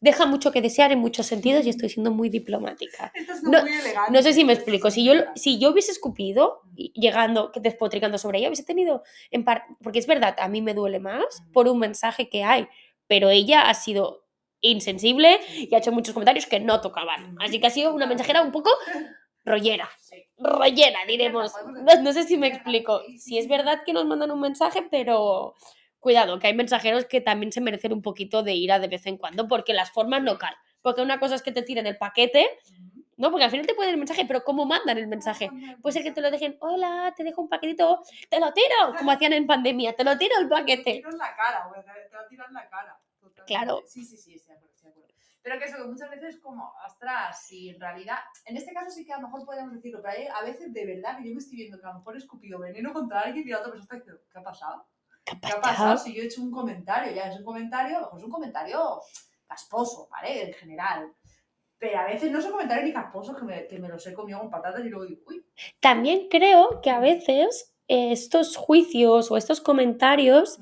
Deja 0.00 0.26
mucho 0.26 0.52
que 0.52 0.62
desear 0.62 0.92
en 0.92 0.98
muchos 0.98 1.26
sentidos 1.26 1.66
y 1.66 1.70
estoy 1.70 1.88
siendo 1.88 2.10
muy 2.10 2.28
diplomática. 2.28 3.12
Estás 3.14 3.42
No- 3.42 3.62
muy 3.62 3.72
elegante. 3.72 4.12
No 4.12 4.22
sé 4.22 4.32
si 4.32 4.44
me 4.44 4.52
explico. 4.52 4.90
Si 4.90 5.04
yo, 5.04 5.14
si 5.34 5.58
yo 5.58 5.70
hubiese 5.70 5.92
escupido, 5.92 6.60
llegando, 6.74 7.50
despotricando 7.54 8.18
sobre 8.18 8.38
ella, 8.38 8.48
hubiese 8.48 8.64
tenido, 8.64 9.02
en 9.30 9.44
porque 9.82 9.98
es 9.98 10.06
verdad, 10.06 10.36
a 10.38 10.48
mí 10.48 10.62
me 10.62 10.74
duele 10.74 10.98
más 11.00 11.42
por 11.52 11.68
un 11.68 11.78
mensaje 11.78 12.28
que 12.28 12.44
hay, 12.44 12.68
pero 13.06 13.30
ella 13.30 13.68
ha 13.68 13.74
sido 13.74 14.24
insensible 14.60 15.38
y 15.54 15.74
ha 15.74 15.78
hecho 15.78 15.92
muchos 15.92 16.12
comentarios 16.14 16.46
que 16.46 16.60
no 16.60 16.80
tocaban. 16.80 17.36
Así 17.40 17.60
que 17.60 17.66
ha 17.66 17.70
sido 17.70 17.94
una 17.94 18.06
mensajera 18.06 18.42
un 18.42 18.52
poco 18.52 18.70
rollera. 19.44 19.88
Rollera, 20.38 21.00
Es 21.02 21.08
diremos. 21.08 21.52
No, 22.02 22.12
sé 22.12 22.24
si 22.24 22.36
me 22.36 22.48
es 22.48 22.54
explico. 22.54 23.00
sí, 23.06 23.18
Si 23.18 23.38
es 23.38 23.48
verdad 23.48 23.82
que 23.86 23.92
nos 23.92 24.04
mandan 24.06 24.30
un 24.30 24.40
mensaje, 24.40 24.86
pero 24.90 25.54
cuidado, 26.06 26.38
que 26.38 26.46
hay 26.46 26.54
mensajeros 26.54 27.06
que 27.06 27.20
también 27.20 27.50
se 27.50 27.60
merecen 27.60 27.92
un 27.92 28.00
poquito 28.00 28.44
de 28.44 28.54
ira 28.54 28.78
de 28.78 28.86
vez 28.86 29.06
en 29.06 29.16
cuando, 29.16 29.48
porque 29.48 29.74
las 29.74 29.90
formas 29.90 30.22
no 30.22 30.38
caen. 30.38 30.54
Porque 30.80 31.02
una 31.02 31.18
cosa 31.18 31.34
es 31.34 31.42
que 31.42 31.50
te 31.50 31.62
tiren 31.62 31.84
el 31.88 31.96
paquete. 31.98 32.46
¿no? 33.16 33.32
Porque 33.32 33.44
al 33.44 33.50
final 33.50 33.66
te 33.66 33.74
pueden 33.74 33.90
el 33.90 33.98
mensaje, 33.98 34.24
pero 34.24 34.44
¿cómo 34.44 34.66
mandan 34.66 34.98
el 34.98 35.08
mensaje? 35.08 35.50
Puede 35.82 35.94
ser 35.94 36.02
que 36.04 36.12
te 36.12 36.20
lo 36.20 36.30
dejen, 36.30 36.58
hola, 36.60 37.12
te 37.16 37.24
dejo 37.24 37.40
un 37.42 37.48
paquetito, 37.48 38.02
te 38.30 38.38
lo 38.38 38.52
tiro, 38.52 38.94
como 38.96 39.10
hacían 39.10 39.32
en 39.32 39.48
pandemia, 39.48 39.96
te 39.96 40.04
lo 40.04 40.16
tiro 40.16 40.36
el 40.38 40.48
Te 40.48 40.54
paquete. 40.54 40.92
tiro 40.92 41.10
en 41.10 41.18
la 41.18 41.34
cara, 41.34 41.66
güey, 41.66 41.80
te 41.82 42.28
tirar 42.28 42.46
en 42.48 42.54
la 42.54 42.68
cara. 42.68 43.00
totalmente. 43.18 43.44
Claro. 43.46 43.82
Sí, 43.86 44.04
sí, 44.04 44.16
sí, 44.16 44.34
de 44.46 44.52
acuerdo. 44.52 45.06
Pero 45.42 45.58
que 45.58 45.64
eso, 45.64 45.76
que 45.78 45.84
muchas 45.84 46.10
veces 46.10 46.38
como, 46.38 46.72
ostras, 46.86 47.42
si 47.46 47.70
en 47.70 47.80
realidad, 47.80 48.18
en 48.44 48.56
este 48.56 48.72
caso 48.72 48.90
sí 48.90 49.04
que 49.04 49.12
a 49.12 49.16
lo 49.20 49.28
mejor 49.28 49.44
podemos 49.46 49.72
decirlo, 49.72 50.00
pero 50.02 50.14
hay 50.18 50.26
a 50.26 50.42
veces 50.42 50.72
de 50.72 50.86
verdad 50.86 51.16
que 51.18 51.26
yo 51.28 51.34
me 51.34 51.40
estoy 51.40 51.56
viendo 51.56 51.80
que 51.80 51.86
a 51.86 51.92
lo 51.92 51.98
mejor 51.98 52.14
he 52.14 52.18
escupido 52.18 52.58
veneno 52.60 52.92
contra 52.92 53.20
alguien 53.22 53.46
y 53.48 53.50
la 53.50 53.58
otra 53.60 53.72
persona 53.72 53.84
está 53.84 53.96
diciendo, 53.96 54.20
¿qué 54.30 54.38
ha 54.38 54.42
pasado? 54.42 54.86
¿Qué 55.26 55.52
ha 55.52 55.60
pasado? 55.60 55.98
Si 55.98 56.14
yo 56.14 56.22
he 56.22 56.26
hecho 56.26 56.40
un 56.40 56.52
comentario, 56.52 57.12
ya 57.12 57.24
es 57.24 57.36
un 57.36 57.44
comentario, 57.44 57.96
a 57.96 58.00
lo 58.00 58.06
mejor 58.06 58.18
es 58.20 58.24
un 58.24 58.30
comentario 58.30 59.00
casposo, 59.46 60.08
¿vale? 60.10 60.44
En 60.44 60.52
general. 60.54 61.12
Pero 61.78 61.98
a 61.98 62.06
veces 62.06 62.30
no 62.30 62.40
son 62.40 62.52
comentarios 62.52 62.86
ni 62.86 62.92
casposos 62.92 63.36
que 63.36 63.44
me, 63.44 63.66
que 63.66 63.78
me 63.78 63.88
los 63.88 64.06
he 64.06 64.14
comido 64.14 64.38
con 64.38 64.50
patatas 64.50 64.84
y 64.84 64.88
luego 64.88 65.04
digo, 65.04 65.22
uy, 65.26 65.44
También 65.80 66.28
creo 66.30 66.80
que 66.80 66.90
a 66.90 67.00
veces 67.00 67.74
eh, 67.88 68.12
estos 68.12 68.56
juicios 68.56 69.30
o 69.30 69.36
estos 69.36 69.60
comentarios 69.60 70.58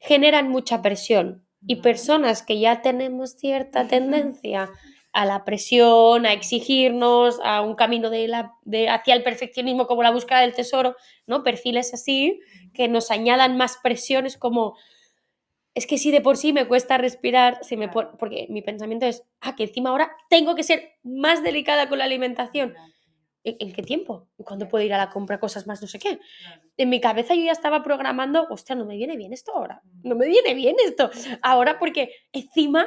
generan 0.00 0.48
mucha 0.48 0.82
presión. 0.82 1.44
Y 1.68 1.76
personas 1.76 2.42
que 2.42 2.60
ya 2.60 2.80
tenemos 2.80 3.32
cierta 3.32 3.88
tendencia 3.88 4.70
a 5.16 5.24
la 5.24 5.46
presión, 5.46 6.26
a 6.26 6.34
exigirnos, 6.34 7.40
a 7.42 7.62
un 7.62 7.74
camino 7.74 8.10
de 8.10 8.28
la, 8.28 8.52
de, 8.66 8.90
hacia 8.90 9.14
el 9.14 9.22
perfeccionismo 9.22 9.86
como 9.86 10.02
la 10.02 10.10
búsqueda 10.10 10.40
del 10.40 10.52
tesoro, 10.52 10.94
¿no? 11.26 11.42
Perfiles 11.42 11.94
así, 11.94 12.38
que 12.74 12.86
nos 12.86 13.10
añadan 13.10 13.56
más 13.56 13.78
presiones 13.82 14.36
como, 14.36 14.76
es 15.74 15.86
que 15.86 15.96
si 15.96 16.10
de 16.10 16.20
por 16.20 16.36
sí 16.36 16.52
me 16.52 16.68
cuesta 16.68 16.98
respirar, 16.98 17.60
si 17.62 17.78
me 17.78 17.88
porque 17.88 18.46
mi 18.50 18.60
pensamiento 18.60 19.06
es, 19.06 19.24
ah, 19.40 19.56
que 19.56 19.62
encima 19.62 19.88
ahora 19.88 20.14
tengo 20.28 20.54
que 20.54 20.62
ser 20.62 20.96
más 21.02 21.42
delicada 21.42 21.88
con 21.88 21.96
la 21.96 22.04
alimentación. 22.04 22.74
¿En, 23.42 23.56
en 23.58 23.72
qué 23.72 23.82
tiempo? 23.82 24.28
¿Y 24.36 24.44
cuándo 24.44 24.68
puedo 24.68 24.84
ir 24.84 24.92
a 24.92 24.98
la 24.98 25.08
compra 25.08 25.40
cosas 25.40 25.66
más 25.66 25.80
no 25.80 25.88
sé 25.88 25.98
qué? 25.98 26.18
En 26.76 26.90
mi 26.90 27.00
cabeza 27.00 27.34
yo 27.34 27.42
ya 27.42 27.52
estaba 27.52 27.82
programando, 27.82 28.46
hostia, 28.50 28.76
no 28.76 28.84
me 28.84 28.98
viene 28.98 29.16
bien 29.16 29.32
esto 29.32 29.54
ahora, 29.54 29.80
no 30.02 30.14
me 30.14 30.26
viene 30.26 30.52
bien 30.52 30.76
esto 30.84 31.10
ahora 31.40 31.78
porque 31.78 32.10
encima 32.32 32.86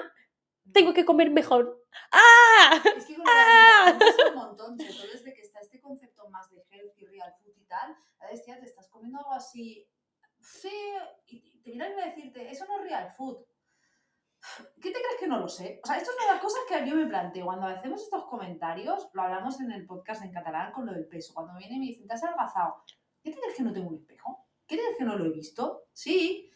tengo 0.74 0.94
que 0.94 1.06
comer 1.06 1.30
mejor. 1.32 1.84
¡Ah! 2.12 2.82
Es 2.98 3.06
que 3.06 3.16
con 3.16 3.26
¡Ah! 3.28 3.98
pasa 4.00 4.30
un 4.30 4.36
montón, 4.36 4.80
sobre 4.80 4.94
todo 4.94 5.08
desde 5.12 5.34
que 5.34 5.42
está 5.42 5.60
este 5.60 5.80
concepto 5.80 6.30
más 6.30 6.50
de 6.52 6.64
healthy, 6.70 7.06
real 7.06 7.34
food 7.42 7.56
y 7.58 7.66
tal, 7.66 7.96
a 8.20 8.28
veces 8.28 8.46
te 8.46 8.66
estás 8.66 8.88
comiendo 8.90 9.18
algo 9.20 9.34
así, 9.34 9.88
sí, 10.40 10.72
y 11.28 11.62
te 11.62 11.72
miran 11.72 11.98
a 12.00 12.06
decirte, 12.06 12.50
eso 12.50 12.66
no 12.66 12.78
es 12.78 12.84
real 12.84 13.12
food. 13.12 13.46
¿Qué 14.82 14.92
te 14.92 15.00
crees 15.02 15.20
que 15.20 15.28
no 15.28 15.40
lo 15.40 15.48
sé? 15.50 15.82
O 15.84 15.88
sea, 15.88 15.98
esto 15.98 16.12
es 16.12 16.16
una 16.18 16.28
de 16.28 16.32
las 16.34 16.42
cosas 16.42 16.62
que 16.68 16.90
yo 16.90 16.96
me 16.96 17.08
planteo. 17.08 17.44
Cuando 17.46 17.68
hacemos 17.68 18.02
estos 18.02 18.26
comentarios, 18.26 19.10
lo 19.12 19.22
hablamos 19.22 19.60
en 19.60 19.72
el 19.72 19.86
podcast 19.86 20.24
en 20.24 20.32
catalán 20.32 20.72
con 20.72 20.86
lo 20.86 20.94
del 20.94 21.08
peso. 21.08 21.34
Cuando 21.34 21.58
viene 21.58 21.76
y 21.76 21.80
me 21.80 21.86
dicen, 21.88 22.08
¿te 22.08 22.14
has 22.14 22.24
adelgazado? 22.24 22.84
¿Qué 23.22 23.32
te 23.32 23.38
crees 23.40 23.56
que 23.58 23.64
no 23.64 23.74
tengo 23.74 23.90
un 23.90 23.96
espejo? 23.96 24.48
¿Qué 24.66 24.78
te 24.78 24.82
crees 24.84 24.98
que 24.98 25.04
no 25.04 25.18
lo 25.18 25.26
he 25.26 25.30
visto? 25.32 25.84
Sí. 25.92 26.50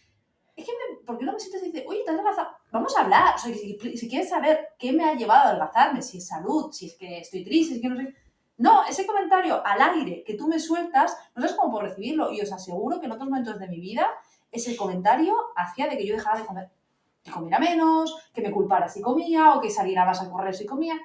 Es 0.55 0.65
que, 0.65 0.71
me- 0.71 1.05
¿por 1.05 1.17
qué 1.17 1.25
no 1.25 1.33
me 1.33 1.39
sientes 1.39 1.61
y 1.61 1.65
dices, 1.71 1.83
oye, 1.85 2.03
te 2.05 2.11
has 2.11 2.15
adelgazado? 2.15 2.55
Vamos 2.73 2.97
a 2.97 3.01
hablar. 3.01 3.35
O 3.35 3.37
sea, 3.37 3.53
si, 3.53 3.77
si 3.95 4.09
quieres 4.09 4.29
saber 4.29 4.69
qué 4.79 4.91
me 4.91 5.05
ha 5.05 5.13
llevado 5.13 5.43
a 5.43 5.49
adelgazarme, 5.49 6.01
si 6.01 6.17
es 6.17 6.27
salud, 6.27 6.71
si 6.71 6.87
es 6.87 6.95
que 6.95 7.19
estoy 7.19 7.43
triste, 7.43 7.75
si 7.75 7.75
es 7.75 7.81
que 7.83 7.89
no 7.89 7.95
sé. 7.95 8.15
No, 8.57 8.83
ese 8.83 9.05
comentario 9.05 9.61
al 9.63 9.79
aire 9.79 10.23
que 10.25 10.33
tú 10.33 10.47
me 10.47 10.59
sueltas, 10.59 11.15
no 11.35 11.41
sabes 11.43 11.55
cómo 11.55 11.71
puedo 11.71 11.85
recibirlo. 11.85 12.31
Y 12.31 12.41
os 12.41 12.51
aseguro 12.51 12.99
que 12.99 13.05
en 13.05 13.11
otros 13.11 13.29
momentos 13.29 13.59
de 13.59 13.67
mi 13.67 13.79
vida, 13.79 14.07
ese 14.51 14.75
comentario 14.75 15.35
hacía 15.55 15.87
de 15.87 15.97
que 15.97 16.07
yo 16.07 16.15
dejara 16.15 16.39
de 16.39 16.45
comer. 16.47 16.69
Que 17.21 17.29
comiera 17.29 17.59
menos, 17.59 18.17
que 18.33 18.41
me 18.41 18.51
culpara 18.51 18.89
si 18.89 19.01
comía, 19.01 19.53
o 19.53 19.61
que 19.61 19.69
saliera 19.69 20.03
más 20.03 20.21
a 20.21 20.31
correr 20.31 20.55
si 20.55 20.65
comía. 20.65 20.99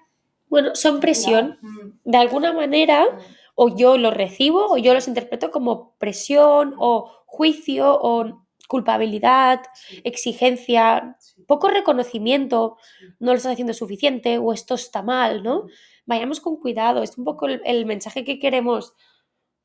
Bueno, 0.48 0.74
son 0.74 1.00
presión. 1.00 1.58
Mm, 1.60 2.10
De 2.10 2.16
alguna 2.16 2.54
manera, 2.54 3.04
mm, 3.04 3.18
o 3.56 3.76
yo 3.76 3.98
los 3.98 4.14
recibo, 4.14 4.68
o 4.70 4.78
yo 4.78 4.94
los 4.94 5.06
interpreto 5.06 5.50
como 5.50 5.92
presión, 5.98 6.74
o 6.78 7.10
juicio, 7.26 7.98
o 8.00 8.46
culpabilidad, 8.68 9.62
sí, 9.74 10.00
exigencia, 10.04 11.16
sí, 11.18 11.42
poco 11.42 11.68
reconocimiento, 11.68 12.76
no 13.18 13.32
lo 13.32 13.36
estás 13.36 13.54
haciendo 13.54 13.74
suficiente, 13.74 14.38
o 14.38 14.52
esto 14.52 14.76
está 14.76 15.02
mal, 15.02 15.42
¿no? 15.42 15.66
Vayamos 16.06 16.38
con 16.40 16.56
cuidado, 16.60 17.02
es 17.02 17.18
un 17.18 17.24
poco 17.24 17.46
el, 17.46 17.60
el 17.64 17.84
mensaje 17.86 18.24
que 18.24 18.38
queremos 18.38 18.94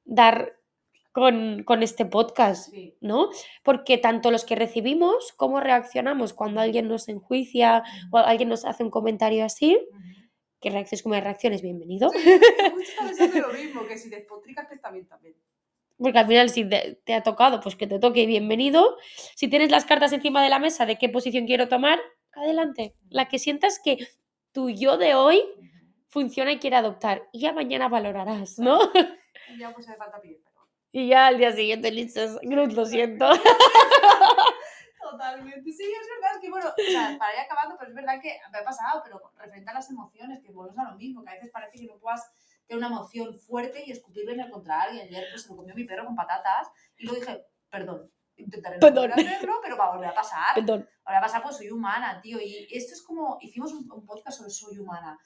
dar 0.04 0.58
con, 1.14 1.64
con 1.64 1.84
este 1.84 2.06
podcast. 2.06 2.74
¿no? 3.00 3.30
Porque 3.64 3.98
tanto 3.98 4.32
los 4.32 4.44
que 4.44 4.56
recibimos 4.56 5.32
como 5.38 5.62
reaccionamos 5.62 6.34
cuando 6.34 6.60
alguien 6.60 6.90
nos 6.90 7.08
enjuicia 7.08 7.84
o 8.12 8.18
alguien 8.18 8.50
nos 8.50 8.66
hace 8.66 8.84
un 8.84 8.90
comentario 8.90 9.46
así, 9.46 9.80
que 10.60 10.70
reacciones 10.70 11.04
como 11.04 11.16
reacciones, 11.16 11.62
bienvenido. 11.62 12.10
Sí, 12.10 12.20
estaba 12.82 13.08
pensando 13.10 13.48
lo 13.48 13.54
mismo, 13.54 13.86
que 13.88 13.98
si 13.98 14.10
despotricas 14.10 14.68
que 14.68 14.76
está 14.76 14.92
bien 14.92 15.08
también. 15.08 15.36
Porque 16.04 16.20
al 16.20 16.28
final 16.28 16.50
si 16.50 16.68
te, 16.68 17.00
te 17.06 17.14
ha 17.14 17.24
tocado, 17.24 17.62
pues 17.62 17.78
que 17.78 17.88
te 17.88 17.98
toque 17.98 18.26
bienvenido. 18.26 18.98
Si 19.36 19.48
tienes 19.48 19.72
las 19.72 19.86
cartas 19.86 20.12
encima 20.12 20.44
de 20.44 20.50
la 20.50 20.60
mesa 20.60 20.86
de 20.86 20.98
qué 20.98 21.08
posición 21.08 21.46
quiero 21.46 21.70
tomar, 21.70 21.98
adelante. 22.34 22.94
La 23.10 23.30
que 23.30 23.40
sientas 23.40 23.80
que 23.82 24.10
tu 24.52 24.70
yo 24.70 24.98
de 24.98 25.16
hoy 25.16 25.42
funciona 26.10 26.52
y 26.52 26.60
quiere 26.60 26.76
adoptar. 26.76 27.30
Y 27.32 27.40
ya 27.40 27.54
mañana 27.54 27.88
valorarás, 27.88 28.60
¿no? 28.60 28.80
Y 29.48 29.58
ya 29.60 29.74
pues 29.74 29.88
hace 29.88 29.98
falta 29.98 30.20
pedir 30.20 30.42
perdón. 30.44 30.68
Y 30.92 31.08
ya 31.08 31.28
al 31.28 31.38
día 31.38 31.54
siguiente 31.54 31.90
dices, 31.90 32.38
Cruz, 32.42 32.74
lo 32.74 32.86
siento. 32.86 33.30
Totalmente. 35.02 35.72
Sí, 35.72 35.84
es 35.84 36.08
verdad, 36.16 36.36
es 36.36 36.42
que 36.42 36.50
bueno, 36.50 36.68
o 36.68 36.92
sea, 36.92 37.18
para 37.18 37.34
ir 37.34 37.40
acabando, 37.40 37.78
pero 37.80 37.92
es 37.92 37.96
verdad 37.96 38.22
que 38.22 38.38
me 38.52 38.58
ha 38.58 38.64
pasado, 38.66 39.02
pero 39.06 39.22
referente 39.38 39.72
a 39.72 39.74
las 39.76 39.90
emociones, 39.90 40.42
que 40.42 40.52
volvemos 40.52 40.80
a 40.80 40.92
lo 40.92 40.98
mismo, 40.98 41.24
que 41.24 41.30
a 41.30 41.36
veces 41.36 41.50
parece 41.50 41.78
que 41.78 41.86
no 41.86 41.98
puedas 41.98 42.30
tener 42.68 42.78
una 42.84 42.96
emoción 42.96 43.38
fuerte 43.38 43.84
y 43.86 43.92
escupir 43.92 44.26
veneno 44.26 44.52
contra 44.52 44.82
alguien. 44.82 45.08
Ayer 45.08 45.26
pues, 45.32 45.44
se 45.44 45.50
lo 45.50 45.58
comió 45.58 45.76
mi 45.76 45.84
perro 45.86 46.06
con 46.06 46.16
patatas 46.16 46.70
y 46.98 47.06
luego 47.06 47.20
dije, 47.20 47.46
perdón, 47.70 48.12
intentaré 48.36 48.78
no 48.78 48.80
Perdón. 48.82 49.10
volver 49.10 49.28
a 49.28 49.32
hacerlo, 49.36 49.60
pero 49.62 49.78
va 49.78 49.86
a 49.86 49.92
volver 49.94 50.10
a 50.10 50.14
pasar. 50.16 50.56
Perdón. 50.56 50.88
Ahora 51.06 51.22
pasa, 51.22 51.42
pues 51.42 51.58
soy 51.58 51.70
humana, 51.70 52.20
tío. 52.22 52.40
Y 52.42 52.68
esto 52.72 52.94
es 52.94 53.02
como, 53.02 53.38
hicimos 53.42 53.74
un, 53.74 53.92
un 53.92 54.06
podcast 54.06 54.38
sobre 54.38 54.52
soy 54.52 54.78
humana. 54.80 55.18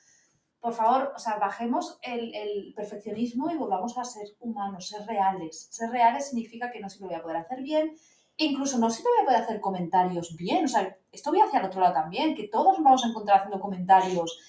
Por 0.60 0.74
favor, 0.74 1.14
o 1.16 1.20
sea, 1.20 1.38
bajemos 1.38 2.00
el, 2.02 2.34
el 2.34 2.74
perfeccionismo 2.76 3.50
y 3.52 3.56
volvamos 3.56 3.98
a 3.98 4.04
ser 4.04 4.28
humanos, 4.40 4.88
ser 4.88 5.06
reales. 5.06 5.68
Ser 5.72 5.90
reales 5.92 6.30
significa 6.30 6.72
que 6.72 6.80
no 6.80 6.90
siempre 6.90 7.10
voy 7.10 7.20
a 7.20 7.22
poder 7.22 7.38
hacer 7.38 7.62
bien, 7.62 7.96
e 8.36 8.46
incluso 8.46 8.78
no 8.78 8.90
siempre 8.90 9.12
voy 9.14 9.22
a 9.22 9.26
poder 9.26 9.42
hacer 9.44 9.62
comentarios 9.62 10.36
bien. 10.36 10.66
O 10.66 10.68
sea, 10.68 10.98
esto 11.12 11.30
voy 11.30 11.42
hacia 11.42 11.60
el 11.60 11.66
otro 11.68 11.80
lado 11.82 11.94
también, 11.94 12.36
que 12.36 12.48
todos 12.48 12.78
nos 12.78 12.84
vamos 12.84 13.06
a 13.06 13.08
encontrar 13.08 13.38
haciendo 13.38 13.60
comentarios, 13.60 14.40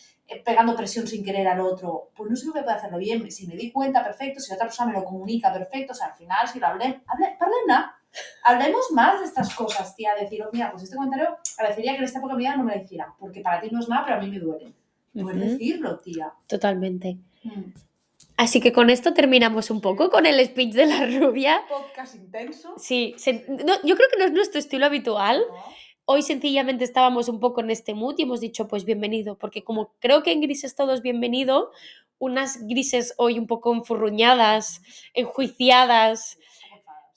pegando 0.44 0.76
presión 0.76 1.06
sin 1.06 1.24
querer 1.24 1.46
al 1.48 1.60
otro. 1.60 2.10
Pues 2.14 2.44
no 2.44 2.52
voy 2.52 2.60
a 2.60 2.64
poder 2.64 2.76
hacerlo 2.78 2.98
bien. 2.98 3.30
Si 3.30 3.46
me 3.46 3.56
di 3.56 3.70
cuenta, 3.72 4.04
perfecto. 4.04 4.40
Si 4.40 4.50
la 4.50 4.56
otra 4.56 4.66
persona 4.66 4.92
me 4.92 4.98
lo 4.98 5.04
comunica, 5.04 5.52
perfecto. 5.52 5.92
O 5.92 5.94
sea, 5.94 6.08
al 6.08 6.14
final, 6.16 6.46
si 6.48 6.58
lo 6.60 6.66
hablé, 6.66 7.00
parlem-ne. 7.38 7.84
Hablemos 8.44 8.86
más 8.92 9.20
de 9.20 9.26
estas 9.26 9.54
cosas, 9.54 9.94
tía. 9.96 10.14
Decir, 10.18 10.42
oh, 10.42 10.50
mira, 10.52 10.70
pues 10.70 10.82
este 10.84 10.96
comentario 10.96 11.36
agradecería 11.58 11.92
que 11.92 11.98
en 11.98 12.04
esta 12.04 12.18
época 12.18 12.34
de 12.34 12.38
mi 12.38 12.44
vida 12.44 12.56
no 12.56 12.64
me 12.64 12.76
lo 12.76 12.82
hiciera, 12.82 13.14
porque 13.18 13.40
para 13.40 13.60
ti 13.60 13.68
no 13.70 13.80
es 13.80 13.88
nada, 13.88 14.04
pero 14.04 14.16
a 14.16 14.20
mí 14.20 14.30
me 14.30 14.38
duele. 14.38 14.72
Puedes 15.12 15.36
Ujú, 15.40 15.48
decirlo, 15.52 15.98
tía. 15.98 16.32
Totalmente. 16.46 17.18
Mm. 17.44 17.72
Así 18.36 18.60
que 18.60 18.72
con 18.72 18.88
esto 18.88 19.14
terminamos 19.14 19.70
un 19.70 19.80
poco 19.80 20.10
con 20.10 20.24
el 20.26 20.44
speech 20.46 20.72
de 20.74 20.86
la 20.86 21.06
rubia. 21.18 21.60
Podcast 21.68 22.14
intenso. 22.14 22.74
Sí, 22.78 23.14
se- 23.18 23.44
no, 23.48 23.74
yo 23.82 23.96
creo 23.96 24.08
que 24.12 24.18
no 24.18 24.24
es 24.26 24.32
nuestro 24.32 24.58
estilo 24.60 24.86
habitual. 24.86 25.42
¿no? 25.48 25.54
Hoy 26.10 26.22
sencillamente 26.22 26.84
estábamos 26.84 27.28
un 27.28 27.38
poco 27.38 27.60
en 27.60 27.68
este 27.68 27.92
mood 27.92 28.14
y 28.16 28.22
hemos 28.22 28.40
dicho 28.40 28.66
pues 28.66 28.86
bienvenido, 28.86 29.36
porque 29.36 29.62
como 29.62 29.92
creo 29.98 30.22
que 30.22 30.32
en 30.32 30.40
grises 30.40 30.74
todo 30.74 30.94
es 30.94 31.02
bienvenido, 31.02 31.70
unas 32.18 32.66
grises 32.66 33.12
hoy 33.18 33.38
un 33.38 33.46
poco 33.46 33.74
enfurruñadas, 33.74 34.80
enjuiciadas, 35.12 36.38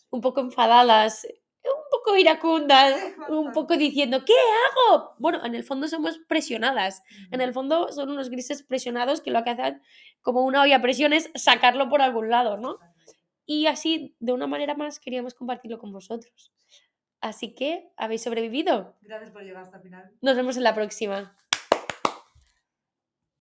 un 0.10 0.19
poco 0.19 0.41
enfadadas, 0.41 1.25
un 1.63 1.84
poco 1.89 2.17
iracundas, 2.17 2.93
un 3.30 3.54
poco 3.54 3.77
diciendo 3.77 4.25
¿qué 4.25 4.34
hago? 4.34 5.13
Bueno, 5.19 5.45
en 5.45 5.56
el 5.56 5.63
fondo 5.63 5.88
somos 5.88 6.19
presionadas, 6.27 7.01
en 7.32 7.39
el 7.39 7.54
fondo 7.54 7.93
son 7.93 8.10
unos 8.10 8.30
grises 8.30 8.62
presionados 8.62 9.21
que 9.21 9.32
lo 9.32 9.41
que 9.45 9.51
hacen 9.51 9.82
como 10.21 10.43
una 10.43 10.63
olla 10.63 10.75
a 10.75 10.82
presión 10.82 11.13
es 11.13 11.32
sacarlo 11.34 11.88
por 11.88 12.01
algún 12.01 12.30
lado, 12.30 12.58
¿no? 12.58 12.77
Y 13.45 13.67
así, 13.67 14.17
de 14.19 14.34
una 14.34 14.47
manera 14.47 14.75
más, 14.75 14.99
queríamos 14.99 15.34
compartirlo 15.34 15.80
con 15.80 15.93
vosotros. 15.93 16.51
Así 17.21 17.53
que, 17.53 17.91
¿habéis 17.97 18.23
sobrevivido? 18.23 18.95
Gracias 19.01 19.29
por 19.31 19.43
llegar 19.43 19.63
hasta 19.63 19.77
el 19.77 19.84
final. 19.84 20.12
Nos 20.21 20.36
vemos 20.36 20.57
en 20.57 20.63
la 20.63 20.73
próxima. 20.73 21.38